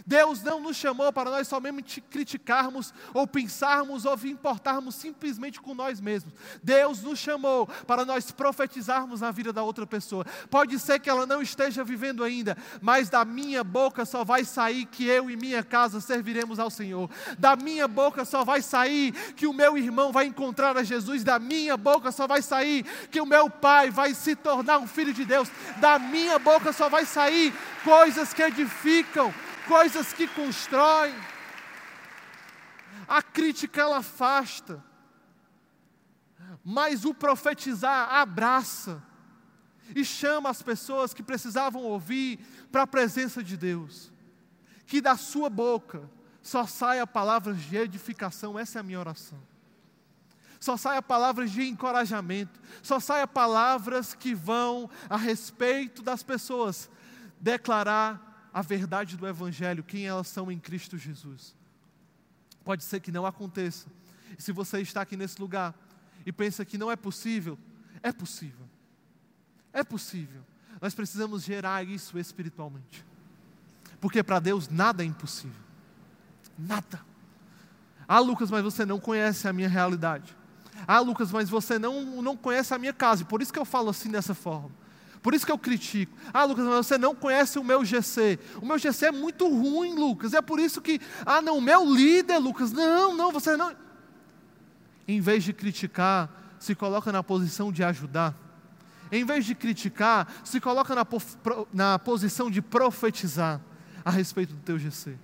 [0.04, 6.00] Deus não nos chamou para nós somente criticarmos ou pensarmos ou importarmos simplesmente com nós
[6.00, 6.34] mesmos.
[6.62, 10.24] Deus nos chamou para nós profetizarmos na vida da outra pessoa.
[10.50, 14.86] Pode ser que ela não esteja vivendo ainda, mas da minha boca só vai sair
[14.86, 17.08] que eu e minha casa serviremos ao Senhor.
[17.38, 21.22] Da minha boca só vai sair que o meu irmão vai encontrar a Jesus.
[21.22, 25.12] Da minha boca só vai sair que o meu pai vai se tornar um filho
[25.12, 25.50] de Deus.
[25.78, 27.52] Da minha boca só vai sair
[27.84, 29.32] coisas que edificam
[29.66, 31.14] coisas que constroem.
[33.06, 34.82] A crítica ela afasta,
[36.64, 39.02] mas o profetizar abraça
[39.94, 42.38] e chama as pessoas que precisavam ouvir
[42.72, 44.12] para a presença de Deus.
[44.86, 46.08] Que da sua boca
[46.42, 49.38] só saia palavras de edificação, essa é a minha oração.
[50.58, 56.90] Só saia palavras de encorajamento, só saia palavras que vão a respeito das pessoas
[57.40, 61.54] declarar a verdade do Evangelho, quem elas são em Cristo Jesus.
[62.64, 63.86] Pode ser que não aconteça.
[64.38, 65.74] E se você está aqui nesse lugar
[66.24, 67.58] e pensa que não é possível,
[68.02, 68.66] é possível.
[69.74, 70.40] É possível.
[70.80, 73.04] Nós precisamos gerar isso espiritualmente.
[74.00, 75.60] Porque para Deus nada é impossível.
[76.58, 77.02] Nada.
[78.08, 80.34] Ah, Lucas, mas você não conhece a minha realidade.
[80.88, 83.22] Ah, Lucas, mas você não, não conhece a minha casa.
[83.22, 84.70] Por isso que eu falo assim dessa forma.
[85.22, 86.16] Por isso que eu critico.
[86.32, 88.38] Ah, Lucas, mas você não conhece o meu GC.
[88.60, 90.34] O meu GC é muito ruim, Lucas.
[90.34, 92.72] É por isso que, ah, não, o meu líder, Lucas.
[92.72, 93.74] Não, não, você não.
[95.08, 98.34] Em vez de criticar, se coloca na posição de ajudar.
[99.10, 101.06] Em vez de criticar, se coloca na,
[101.72, 103.60] na posição de profetizar
[104.04, 105.16] a respeito do teu GC,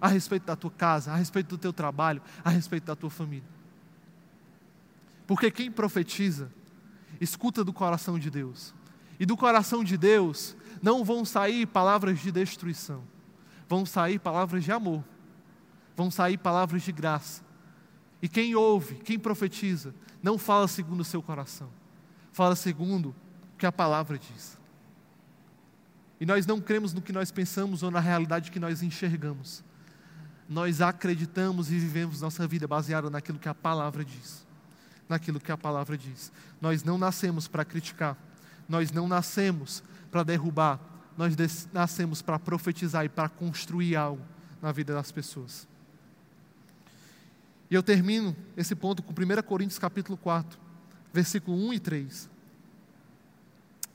[0.00, 3.48] a respeito da tua casa, a respeito do teu trabalho, a respeito da tua família.
[5.26, 6.50] Porque quem profetiza,
[7.20, 8.74] escuta do coração de Deus.
[9.20, 13.04] E do coração de Deus não vão sair palavras de destruição,
[13.68, 15.04] vão sair palavras de amor,
[15.94, 17.42] vão sair palavras de graça.
[18.22, 21.68] E quem ouve, quem profetiza, não fala segundo o seu coração,
[22.32, 23.14] fala segundo
[23.54, 24.58] o que a palavra diz.
[26.18, 29.62] E nós não cremos no que nós pensamos ou na realidade que nós enxergamos.
[30.48, 34.46] Nós acreditamos e vivemos nossa vida baseada naquilo que a palavra diz.
[35.08, 36.32] Naquilo que a palavra diz.
[36.60, 38.16] Nós não nascemos para criticar
[38.70, 40.80] nós não nascemos para derrubar,
[41.18, 41.34] nós
[41.72, 44.22] nascemos para profetizar e para construir algo
[44.62, 45.66] na vida das pessoas.
[47.68, 50.56] E eu termino esse ponto com 1 Coríntios capítulo 4,
[51.12, 52.30] versículo 1 e 3.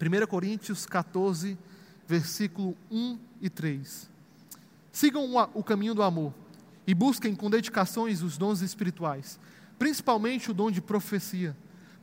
[0.02, 1.58] 1 Coríntios 14,
[2.06, 4.10] versículo 1 e 3.
[4.92, 6.34] Sigam o caminho do amor
[6.86, 9.40] e busquem com dedicações os dons espirituais,
[9.80, 11.56] principalmente o dom de profecia.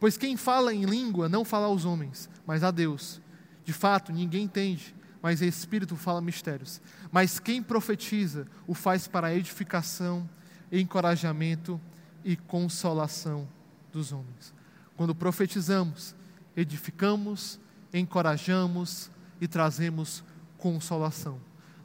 [0.02, 3.20] Pois quem fala em língua não fala aos homens, mas a Deus.
[3.64, 6.82] De fato, ninguém entende, mas o Espírito fala mistérios.
[7.12, 10.28] Mas quem profetiza o faz para edificação,
[10.72, 11.80] encorajamento
[12.24, 13.48] e consolação
[13.92, 14.52] dos homens.
[14.96, 16.16] Quando profetizamos,
[16.56, 17.60] edificamos,
[17.94, 19.08] encorajamos
[19.40, 20.24] e trazemos
[20.58, 21.38] consolação.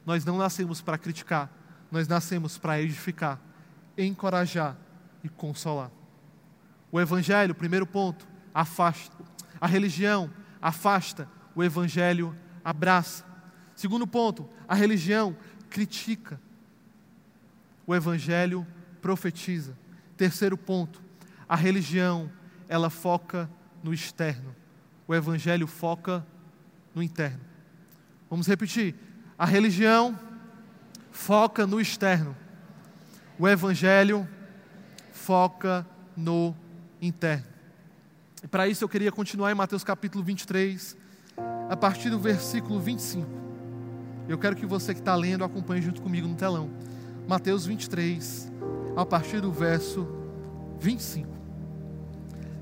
[0.04, 1.52] Nós não nascemos para criticar,
[1.88, 3.40] nós nascemos para edificar,
[3.96, 4.76] encorajar
[5.22, 5.92] e consolar.
[6.90, 9.16] O Evangelho, primeiro ponto, afasta.
[9.60, 13.24] A religião afasta, o Evangelho abraça.
[13.74, 15.36] Segundo ponto, a religião
[15.68, 16.40] critica.
[17.86, 18.66] O Evangelho
[19.00, 19.76] profetiza.
[20.16, 21.00] Terceiro ponto,
[21.48, 22.30] a religião,
[22.68, 23.48] ela foca
[23.82, 24.54] no externo.
[25.06, 26.26] O Evangelho foca
[26.94, 27.40] no interno.
[28.28, 28.94] Vamos repetir.
[29.38, 30.18] A religião
[31.10, 32.36] foca no externo.
[33.38, 34.28] O Evangelho
[35.12, 36.67] foca no interno.
[37.00, 40.96] E para isso eu queria continuar em Mateus capítulo 23,
[41.68, 43.26] a partir do versículo 25.
[44.28, 46.70] Eu quero que você que está lendo acompanhe junto comigo no telão.
[47.26, 48.50] Mateus 23,
[48.96, 50.06] a partir do verso
[50.80, 51.28] 25.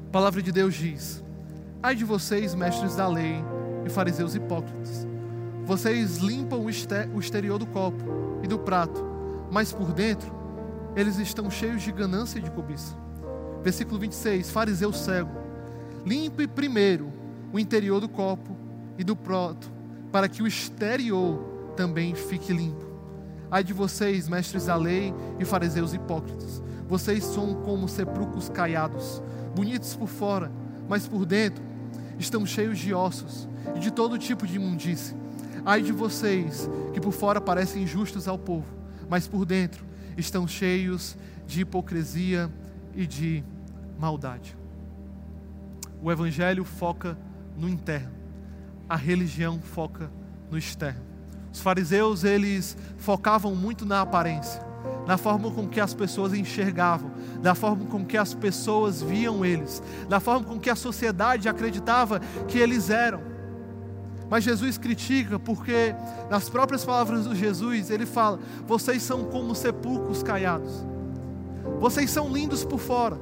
[0.09, 1.23] A palavra de Deus diz:
[1.83, 3.37] Ai de vocês, mestres da lei
[3.85, 5.07] e fariseus hipócritas
[5.67, 9.05] vocês limpam o exterior do copo e do prato,
[9.51, 10.33] mas por dentro
[10.95, 12.97] eles estão cheios de ganância e de cobiça.
[13.67, 15.33] Versículo 26, fariseu cego.
[16.05, 17.13] Limpe primeiro
[17.53, 18.57] o interior do copo
[18.97, 19.73] e do prato,
[20.13, 22.87] para que o exterior também fique limpo.
[23.51, 26.63] Ai de vocês, mestres da lei e fariseus hipócritas.
[26.89, 29.21] Vocês são como sepulcros caiados,
[29.53, 30.49] bonitos por fora,
[30.89, 31.65] mas por dentro
[32.21, 35.17] estão cheios de ossos e de todo tipo de imundície.
[35.65, 38.73] Ai de vocês, que por fora parecem injustos ao povo,
[39.11, 39.85] mas por dentro
[40.17, 41.17] estão cheios
[41.49, 42.49] de hipocrisia
[42.95, 43.43] e de
[43.99, 44.57] maldade.
[46.03, 47.17] O Evangelho foca
[47.57, 48.13] no interno,
[48.89, 50.11] a religião foca
[50.51, 51.03] no externo.
[51.53, 54.61] Os fariseus, eles focavam muito na aparência,
[55.07, 59.83] na forma com que as pessoas enxergavam, da forma com que as pessoas viam eles,
[60.09, 63.21] da forma com que a sociedade acreditava que eles eram.
[64.29, 65.95] Mas Jesus critica porque,
[66.29, 70.85] nas próprias palavras de Jesus, ele fala: vocês são como sepulcros caiados.
[71.81, 73.19] Vocês são lindos por fora,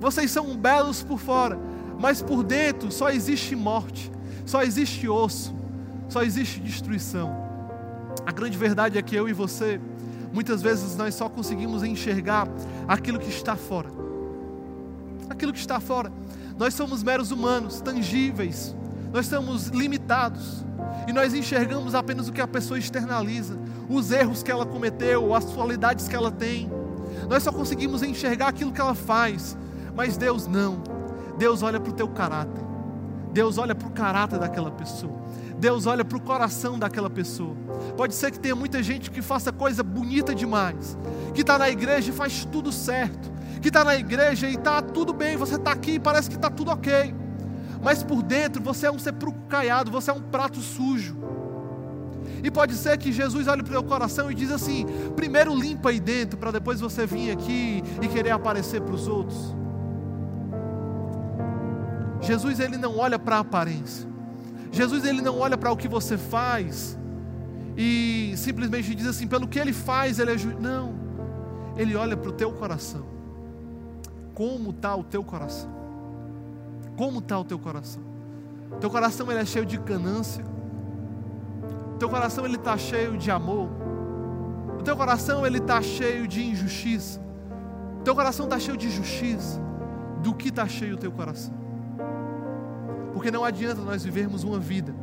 [0.00, 1.58] vocês são belos por fora,
[1.98, 4.10] mas por dentro só existe morte,
[4.46, 5.54] só existe osso,
[6.08, 7.36] só existe destruição.
[8.24, 9.80] A grande verdade é que eu e você,
[10.32, 12.48] muitas vezes nós só conseguimos enxergar
[12.86, 13.90] aquilo que está fora.
[15.28, 16.12] Aquilo que está fora.
[16.56, 18.74] Nós somos meros humanos, tangíveis,
[19.12, 20.64] nós estamos limitados
[21.06, 23.58] e nós enxergamos apenas o que a pessoa externaliza,
[23.88, 26.70] os erros que ela cometeu, as qualidades que ela tem.
[27.28, 29.56] Nós só conseguimos enxergar aquilo que ela faz,
[29.98, 30.80] mas Deus não.
[31.36, 32.64] Deus olha para o teu caráter,
[33.32, 35.20] Deus olha para o caráter daquela pessoa,
[35.58, 37.56] Deus olha para o coração daquela pessoa.
[37.96, 40.96] Pode ser que tenha muita gente que faça coisa bonita demais,
[41.34, 43.28] que está na igreja e faz tudo certo,
[43.60, 46.48] que está na igreja e está tudo bem, você está aqui e parece que está
[46.48, 47.12] tudo ok
[47.80, 51.16] mas por dentro você é um sepulcro caiado, você é um prato sujo.
[52.42, 54.84] E pode ser que Jesus olhe para o teu coração e diz assim:
[55.14, 59.54] primeiro limpa aí dentro, para depois você vir aqui e querer aparecer para os outros.
[62.20, 64.08] Jesus ele não olha para a aparência.
[64.70, 66.98] Jesus ele não olha para o que você faz
[67.76, 70.60] e simplesmente diz assim: pelo que ele faz, ele é justo.
[70.60, 70.94] Não.
[71.76, 73.04] Ele olha para o teu coração.
[74.34, 75.70] Como está o teu coração?
[76.96, 78.02] Como está o teu coração?
[78.80, 80.44] Teu coração ele é cheio de ganância.
[81.98, 83.68] Teu coração ele está cheio de amor.
[84.78, 87.20] O teu coração ele está cheio de injustiça.
[88.04, 89.60] Teu coração está cheio de justiça.
[90.22, 91.54] Do que está cheio o teu coração?
[93.18, 94.94] Porque não adianta nós vivermos uma vida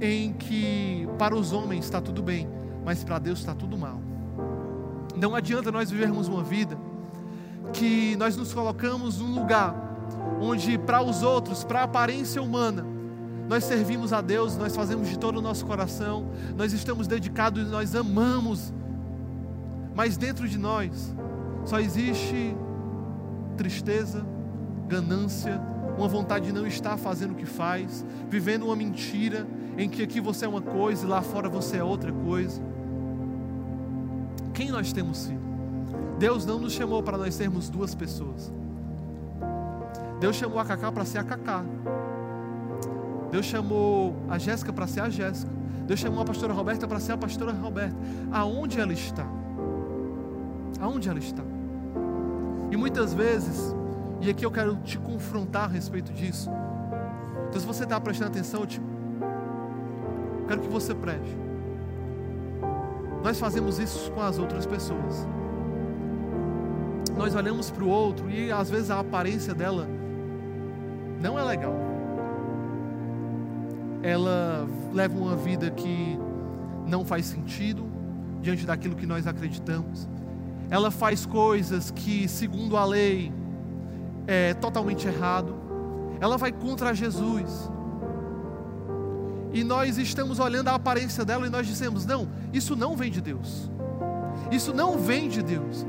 [0.00, 2.48] em que para os homens está tudo bem,
[2.82, 4.00] mas para Deus está tudo mal.
[5.14, 6.74] Não adianta nós vivermos uma vida
[7.70, 9.76] que nós nos colocamos num lugar
[10.40, 12.82] onde para os outros, para a aparência humana,
[13.46, 17.94] nós servimos a Deus, nós fazemos de todo o nosso coração, nós estamos dedicados, nós
[17.94, 18.72] amamos,
[19.94, 21.14] mas dentro de nós
[21.66, 22.56] só existe
[23.58, 24.24] tristeza,
[24.88, 25.60] ganância,
[25.96, 30.20] uma vontade de não estar fazendo o que faz, vivendo uma mentira em que aqui
[30.20, 32.60] você é uma coisa e lá fora você é outra coisa.
[34.52, 35.42] Quem nós temos sido?
[36.18, 38.52] Deus não nos chamou para nós sermos duas pessoas.
[40.20, 41.64] Deus chamou a Cacá para ser a Cacá.
[43.30, 45.50] Deus chamou a Jéssica para ser a Jéssica.
[45.86, 47.96] Deus chamou a pastora Roberta para ser a pastora Roberta.
[48.30, 49.26] Aonde ela está?
[50.80, 51.42] Aonde ela está?
[52.70, 53.74] E muitas vezes,
[54.22, 56.48] e aqui eu quero te confrontar a respeito disso.
[57.48, 58.80] Então, se você está prestando atenção, eu te...
[60.46, 61.36] quero que você preste.
[63.22, 65.26] Nós fazemos isso com as outras pessoas.
[67.16, 69.88] Nós olhamos para o outro e às vezes a aparência dela
[71.20, 71.74] não é legal.
[74.04, 76.16] Ela leva uma vida que
[76.86, 77.84] não faz sentido
[78.40, 80.08] diante daquilo que nós acreditamos.
[80.70, 83.32] Ela faz coisas que, segundo a lei,
[84.26, 85.54] é totalmente errado.
[86.20, 87.70] Ela vai contra Jesus.
[89.52, 93.20] E nós estamos olhando a aparência dela e nós dizemos: não, isso não vem de
[93.20, 93.70] Deus.
[94.50, 95.86] Isso não vem de Deus.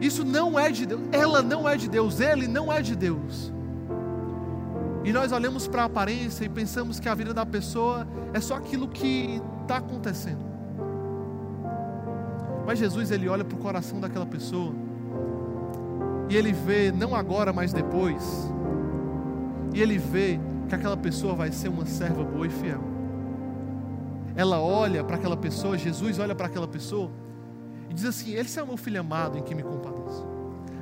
[0.00, 1.02] Isso não é de Deus.
[1.12, 2.20] Ela não é de Deus.
[2.20, 3.52] Ele não é de Deus.
[5.04, 8.56] E nós olhamos para a aparência e pensamos que a vida da pessoa é só
[8.56, 10.44] aquilo que está acontecendo.
[12.66, 14.74] Mas Jesus, ele olha para o coração daquela pessoa
[16.28, 18.50] e ele vê, não agora, mas depois,
[19.72, 22.80] e ele vê que aquela pessoa vai ser uma serva boa e fiel.
[24.34, 27.10] Ela olha para aquela pessoa, Jesus olha para aquela pessoa
[27.88, 30.26] e diz assim: Esse é o meu filho amado em que me compadeço.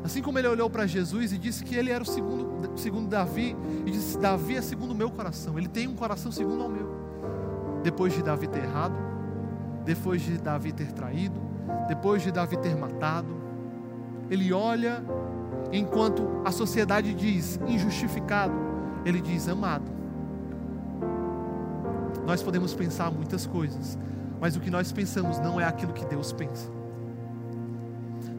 [0.02, 3.56] Assim como ele olhou para Jesus e disse que ele era o segundo, segundo Davi,
[3.86, 6.94] e disse: Davi é segundo o meu coração, ele tem um coração segundo ao meu.
[7.82, 8.96] Depois de Davi ter errado,
[9.84, 11.40] depois de Davi ter traído,
[11.86, 13.43] depois de Davi ter matado,
[14.30, 15.02] ele olha
[15.72, 18.54] enquanto a sociedade diz injustificado,
[19.04, 19.90] ele diz amado.
[22.26, 23.98] Nós podemos pensar muitas coisas,
[24.40, 26.70] mas o que nós pensamos não é aquilo que Deus pensa.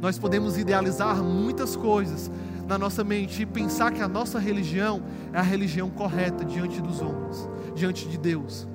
[0.01, 2.31] Nós podemos idealizar muitas coisas
[2.67, 7.01] na nossa mente e pensar que a nossa religião é a religião correta diante dos
[7.01, 8.67] homens, diante de Deus.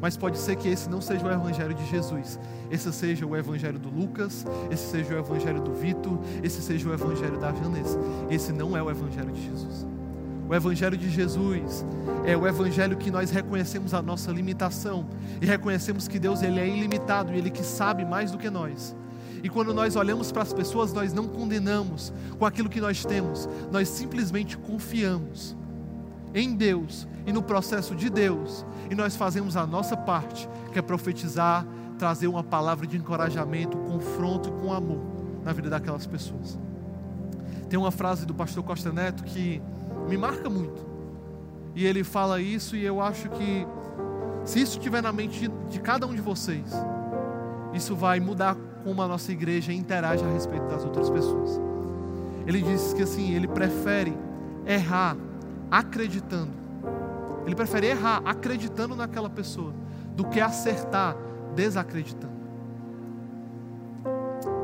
[0.00, 2.38] Mas pode ser que esse não seja o evangelho de Jesus.
[2.70, 6.92] Esse seja o evangelho do Lucas, esse seja o evangelho do Vitor, esse seja o
[6.92, 7.98] evangelho da Vanessa.
[8.30, 9.86] Esse não é o evangelho de Jesus.
[10.48, 11.84] O Evangelho de Jesus
[12.24, 15.06] é o Evangelho que nós reconhecemos a nossa limitação
[15.42, 18.96] e reconhecemos que Deus ele é ilimitado e Ele que sabe mais do que nós.
[19.42, 23.46] E quando nós olhamos para as pessoas, nós não condenamos com aquilo que nós temos,
[23.70, 25.54] nós simplesmente confiamos
[26.34, 30.82] em Deus e no processo de Deus, e nós fazemos a nossa parte, que é
[30.82, 31.66] profetizar,
[31.98, 35.00] trazer uma palavra de encorajamento, confronto com amor
[35.44, 36.58] na vida daquelas pessoas.
[37.68, 39.60] Tem uma frase do pastor Costa Neto que
[40.08, 40.86] me marca muito.
[41.74, 43.66] E ele fala isso, e eu acho que,
[44.44, 46.72] se isso estiver na mente de, de cada um de vocês,
[47.74, 51.60] isso vai mudar como a nossa igreja interage a respeito das outras pessoas.
[52.46, 54.16] Ele diz que assim, ele prefere
[54.66, 55.16] errar
[55.70, 56.52] acreditando.
[57.46, 59.72] Ele prefere errar acreditando naquela pessoa
[60.14, 61.16] do que acertar
[61.54, 62.38] desacreditando.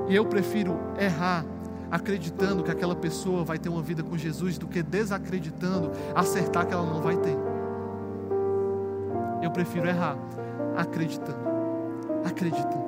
[0.09, 1.45] E eu prefiro errar
[1.91, 6.75] acreditando que aquela pessoa vai ter uma vida com Jesus do que desacreditando, acertar que
[6.75, 7.37] ela não vai ter.
[9.43, 10.17] Eu prefiro errar
[10.77, 11.39] acreditando.
[12.25, 12.85] Acreditando.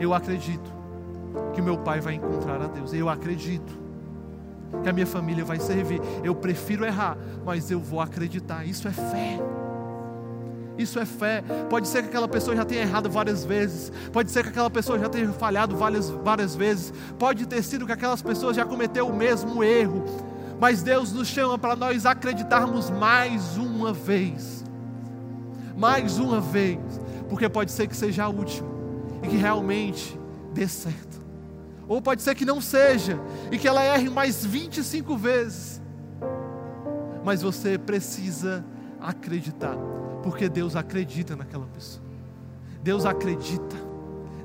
[0.00, 0.72] Eu acredito
[1.52, 2.92] que meu pai vai encontrar a Deus.
[2.92, 3.83] Eu acredito
[4.82, 6.00] que a minha família vai servir.
[6.22, 8.64] Eu prefiro errar, mas eu vou acreditar.
[8.64, 9.38] Isso é fé.
[10.76, 11.42] Isso é fé.
[11.70, 13.92] Pode ser que aquela pessoa já tenha errado várias vezes.
[14.12, 16.92] Pode ser que aquela pessoa já tenha falhado várias, várias vezes.
[17.18, 20.04] Pode ter sido que aquelas pessoas já cometeu o mesmo erro.
[20.60, 24.64] Mas Deus nos chama para nós acreditarmos mais uma vez.
[25.76, 26.78] Mais uma vez.
[27.28, 28.68] Porque pode ser que seja a última
[29.22, 30.18] e que realmente
[30.52, 31.23] dê certo.
[31.86, 33.18] Ou pode ser que não seja
[33.50, 35.82] e que ela erre mais 25 vezes.
[37.24, 38.64] Mas você precisa
[39.00, 39.76] acreditar,
[40.22, 42.04] porque Deus acredita naquela pessoa.
[42.82, 43.76] Deus acredita.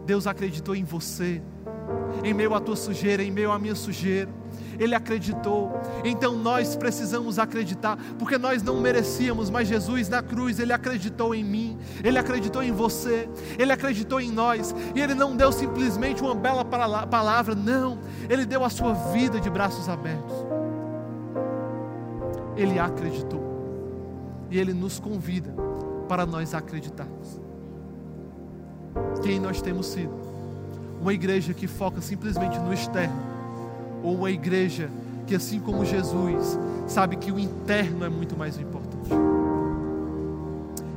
[0.05, 1.41] Deus acreditou em você,
[2.23, 4.29] em meio à tua sujeira, em meio à minha sujeira
[4.79, 5.71] ele acreditou.
[6.03, 11.43] Então nós precisamos acreditar, porque nós não merecíamos, mas Jesus na cruz, ele acreditou em
[11.43, 16.33] mim, ele acreditou em você, ele acreditou em nós, e ele não deu simplesmente uma
[16.33, 20.33] bela palavra, não, ele deu a sua vida de braços abertos.
[22.55, 25.53] Ele acreditou, e ele nos convida
[26.07, 27.39] para nós acreditarmos.
[29.21, 30.28] Quem nós temos sido?
[31.02, 33.30] Uma igreja que foca simplesmente no externo
[34.04, 34.89] ou uma igreja
[35.28, 39.10] que, assim como Jesus, sabe que o interno é muito mais importante.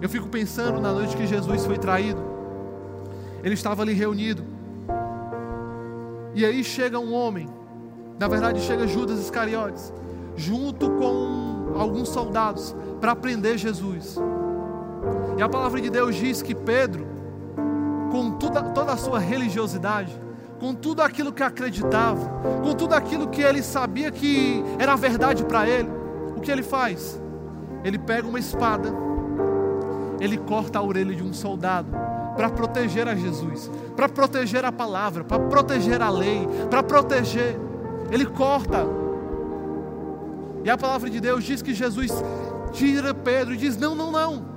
[0.00, 2.20] Eu fico pensando na noite que Jesus foi traído,
[3.44, 4.42] ele estava ali reunido,
[6.34, 7.48] e aí chega um homem,
[8.18, 9.92] na verdade chega Judas Iscariotes,
[10.34, 14.16] junto com alguns soldados, para prender Jesus.
[15.36, 17.06] E a palavra de Deus diz que Pedro,
[18.12, 20.14] com toda, toda a sua religiosidade,
[20.60, 22.28] com tudo aquilo que acreditava,
[22.62, 25.88] com tudo aquilo que ele sabia que era verdade para ele,
[26.36, 27.18] o que ele faz?
[27.82, 28.92] Ele pega uma espada,
[30.20, 31.88] ele corta a orelha de um soldado
[32.36, 37.58] para proteger a Jesus, para proteger a palavra, para proteger a lei, para proteger.
[38.10, 38.86] Ele corta.
[40.62, 42.12] E a palavra de Deus diz que Jesus
[42.72, 44.51] tira Pedro e diz: Não, não, não.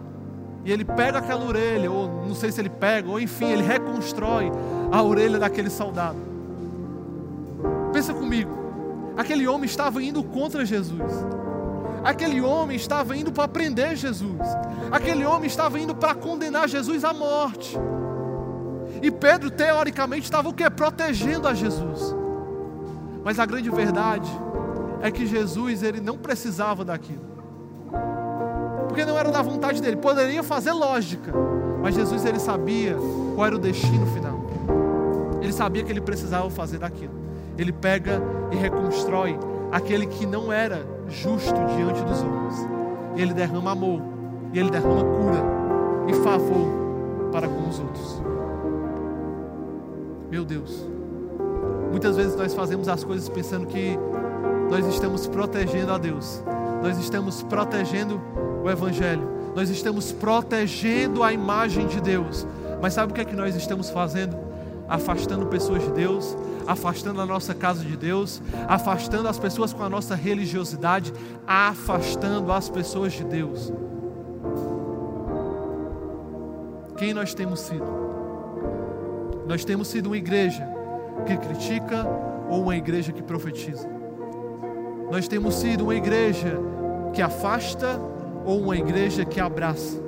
[0.66, 4.51] E ele pega aquela orelha, ou não sei se ele pega, ou enfim, ele reconstrói
[4.91, 6.18] a orelha daquele soldado.
[7.93, 8.51] Pensa comigo,
[9.16, 11.13] aquele homem estava indo contra Jesus.
[12.03, 14.41] Aquele homem estava indo para prender Jesus.
[14.91, 17.78] Aquele homem estava indo para condenar Jesus à morte.
[19.01, 20.68] E Pedro, teoricamente, estava o que?
[20.70, 22.16] Protegendo a Jesus.
[23.24, 24.30] Mas a grande verdade
[25.01, 27.34] é que Jesus, ele não precisava daquilo.
[28.96, 29.98] Porque não era da vontade dele.
[29.98, 31.34] Poderia fazer lógica.
[31.84, 32.96] Mas Jesus, ele sabia
[33.36, 34.39] qual era o destino final.
[35.41, 37.12] Ele sabia que ele precisava fazer daquilo.
[37.58, 38.22] Ele pega
[38.54, 39.38] e reconstrói
[39.70, 42.56] aquele que não era justo diante dos homens.
[43.18, 44.02] E ele derrama amor,
[44.54, 45.43] e ele derrama cura
[46.08, 48.22] e favor para com os outros.
[50.32, 50.88] Meu Deus,
[51.91, 54.00] muitas vezes nós fazemos as coisas pensando que
[54.72, 56.41] nós estamos protegendo a Deus,
[56.82, 58.22] nós estamos protegendo
[58.66, 62.47] o Evangelho, nós estamos protegendo a imagem de Deus,
[62.82, 64.45] mas sabe o que é que nós estamos fazendo?
[64.88, 66.38] afastando pessoas de Deus,
[66.68, 71.11] afastando a nossa casa de Deus, afastando as pessoas com a nossa religiosidade,
[71.47, 73.74] afastando as pessoas de Deus.
[76.97, 77.86] Quem nós temos sido?
[79.47, 80.68] Nós temos sido uma igreja
[81.26, 82.05] que critica
[82.47, 83.89] ou uma igreja que profetiza?
[85.11, 86.59] Nós temos sido uma igreja
[87.11, 87.99] que afasta
[88.46, 90.00] ou uma igreja que abraça?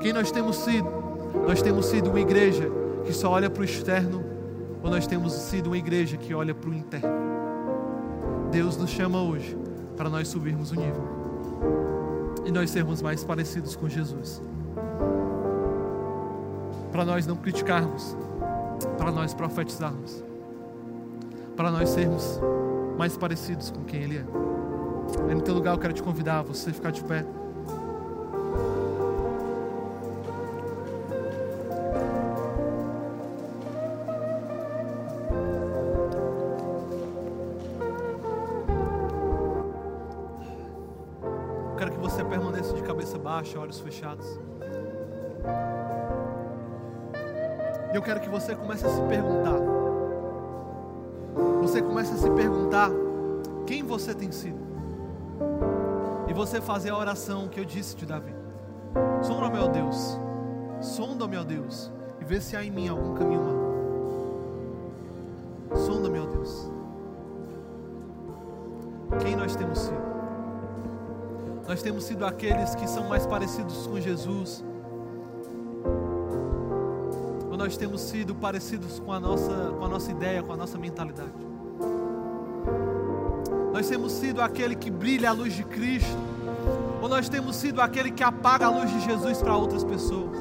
[0.00, 0.88] Quem nós temos sido?
[1.46, 2.70] Nós temos sido uma igreja
[3.04, 4.24] que só olha para o externo,
[4.82, 7.08] ou nós temos sido uma igreja que olha para o interno.
[8.50, 9.56] Deus nos chama hoje
[9.96, 11.18] para nós subirmos o nível
[12.44, 14.40] e nós sermos mais parecidos com Jesus.
[16.90, 18.16] Para nós não criticarmos,
[18.96, 20.24] para nós profetizarmos,
[21.54, 22.40] para nós sermos
[22.96, 24.24] mais parecidos com quem Ele é.
[25.28, 27.24] Aí no teu lugar eu quero te convidar a você ficar de pé.
[43.28, 44.26] Baixa, olhos fechados.
[47.92, 49.58] E eu quero que você comece a se perguntar.
[51.60, 52.90] Você comece a se perguntar
[53.66, 54.58] quem você tem sido.
[56.26, 58.34] E você fazer a oração que eu disse de Davi.
[59.22, 60.18] Sonda, meu Deus.
[60.80, 61.92] Sonda, meu Deus.
[62.20, 63.67] E vê se há em mim algum caminho mau.
[71.78, 74.64] Nós temos sido aqueles que são mais parecidos com Jesus,
[77.48, 80.76] ou nós temos sido parecidos com a nossa, com a nossa ideia, com a nossa
[80.76, 81.30] mentalidade.
[83.72, 86.18] Nós temos sido aquele que brilha a luz de Cristo,
[87.00, 90.36] ou nós temos sido aquele que apaga a luz de Jesus para outras pessoas.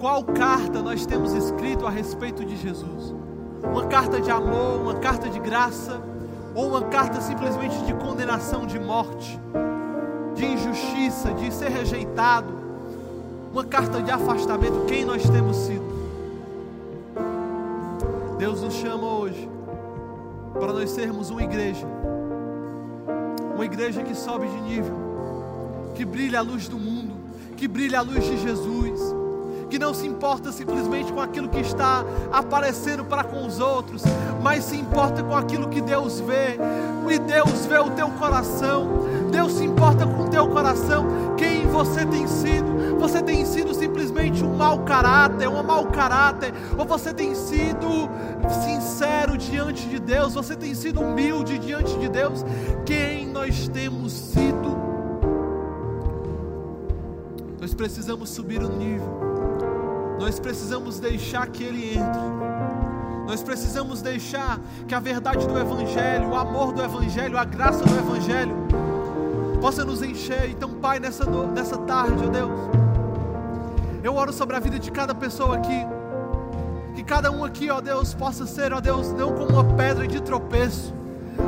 [0.00, 3.14] Qual carta nós temos escrito a respeito de Jesus?
[3.62, 6.02] Uma carta de amor, uma carta de graça,
[6.52, 9.38] ou uma carta simplesmente de condenação, de morte?
[10.40, 12.48] De injustiça, de ser rejeitado,
[13.52, 15.90] uma carta de afastamento, quem nós temos sido.
[18.38, 19.48] Deus nos chama hoje
[20.54, 21.86] para nós sermos uma igreja,
[23.54, 24.96] uma igreja que sobe de nível,
[25.94, 27.14] que brilha a luz do mundo,
[27.56, 29.09] que brilha a luz de Jesus
[29.70, 34.02] que não se importa simplesmente com aquilo que está aparecendo para com os outros,
[34.42, 36.58] mas se importa com aquilo que Deus vê,
[37.08, 38.88] e Deus vê o teu coração,
[39.30, 41.06] Deus se importa com o teu coração,
[41.36, 46.84] quem você tem sido, você tem sido simplesmente um mau caráter, um mau caráter, ou
[46.84, 48.10] você tem sido
[48.64, 52.44] sincero diante de Deus, você tem sido humilde diante de Deus,
[52.84, 54.78] quem nós temos sido.
[57.60, 59.29] Nós precisamos subir o nível.
[60.20, 62.20] Nós precisamos deixar que Ele entre.
[63.26, 67.96] Nós precisamos deixar que a verdade do Evangelho, o amor do Evangelho, a graça do
[67.96, 68.54] Evangelho
[69.62, 70.50] possa nos encher.
[70.50, 72.50] Então, Pai, nessa, nessa tarde, ó Deus,
[74.02, 75.86] eu oro sobre a vida de cada pessoa aqui.
[76.94, 80.20] Que cada um aqui, ó Deus, possa ser, ó Deus, não como uma pedra de
[80.20, 80.92] tropeço,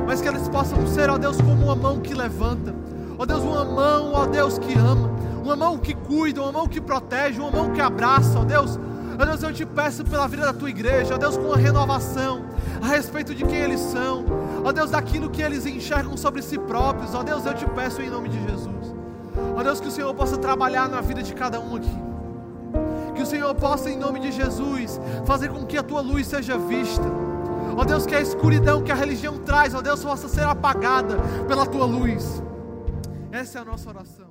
[0.07, 2.75] mas que eles possam ser, ó Deus, como uma mão que levanta.
[3.19, 5.11] Ó Deus, uma mão, ó Deus, que ama
[5.43, 8.79] uma mão que cuida, uma mão que protege, uma mão que abraça, ó Deus,
[9.21, 12.45] Ó Deus, eu te peço pela vida da tua igreja, ó Deus, com a renovação
[12.81, 14.25] a respeito de quem eles são,
[14.65, 18.11] ó Deus, daquilo que eles enxergam sobre si próprios, ó Deus, eu te peço em
[18.11, 18.95] nome de Jesus.
[19.57, 22.03] Ó Deus, que o Senhor possa trabalhar na vida de cada um aqui.
[23.15, 26.59] Que o Senhor possa, em nome de Jesus, fazer com que a tua luz seja
[26.59, 27.05] vista.
[27.77, 31.17] Ó Deus, que a escuridão que a religião traz, ó Deus, possa ser apagada
[31.47, 32.43] pela tua luz.
[33.31, 34.22] Essa é a nossa oração.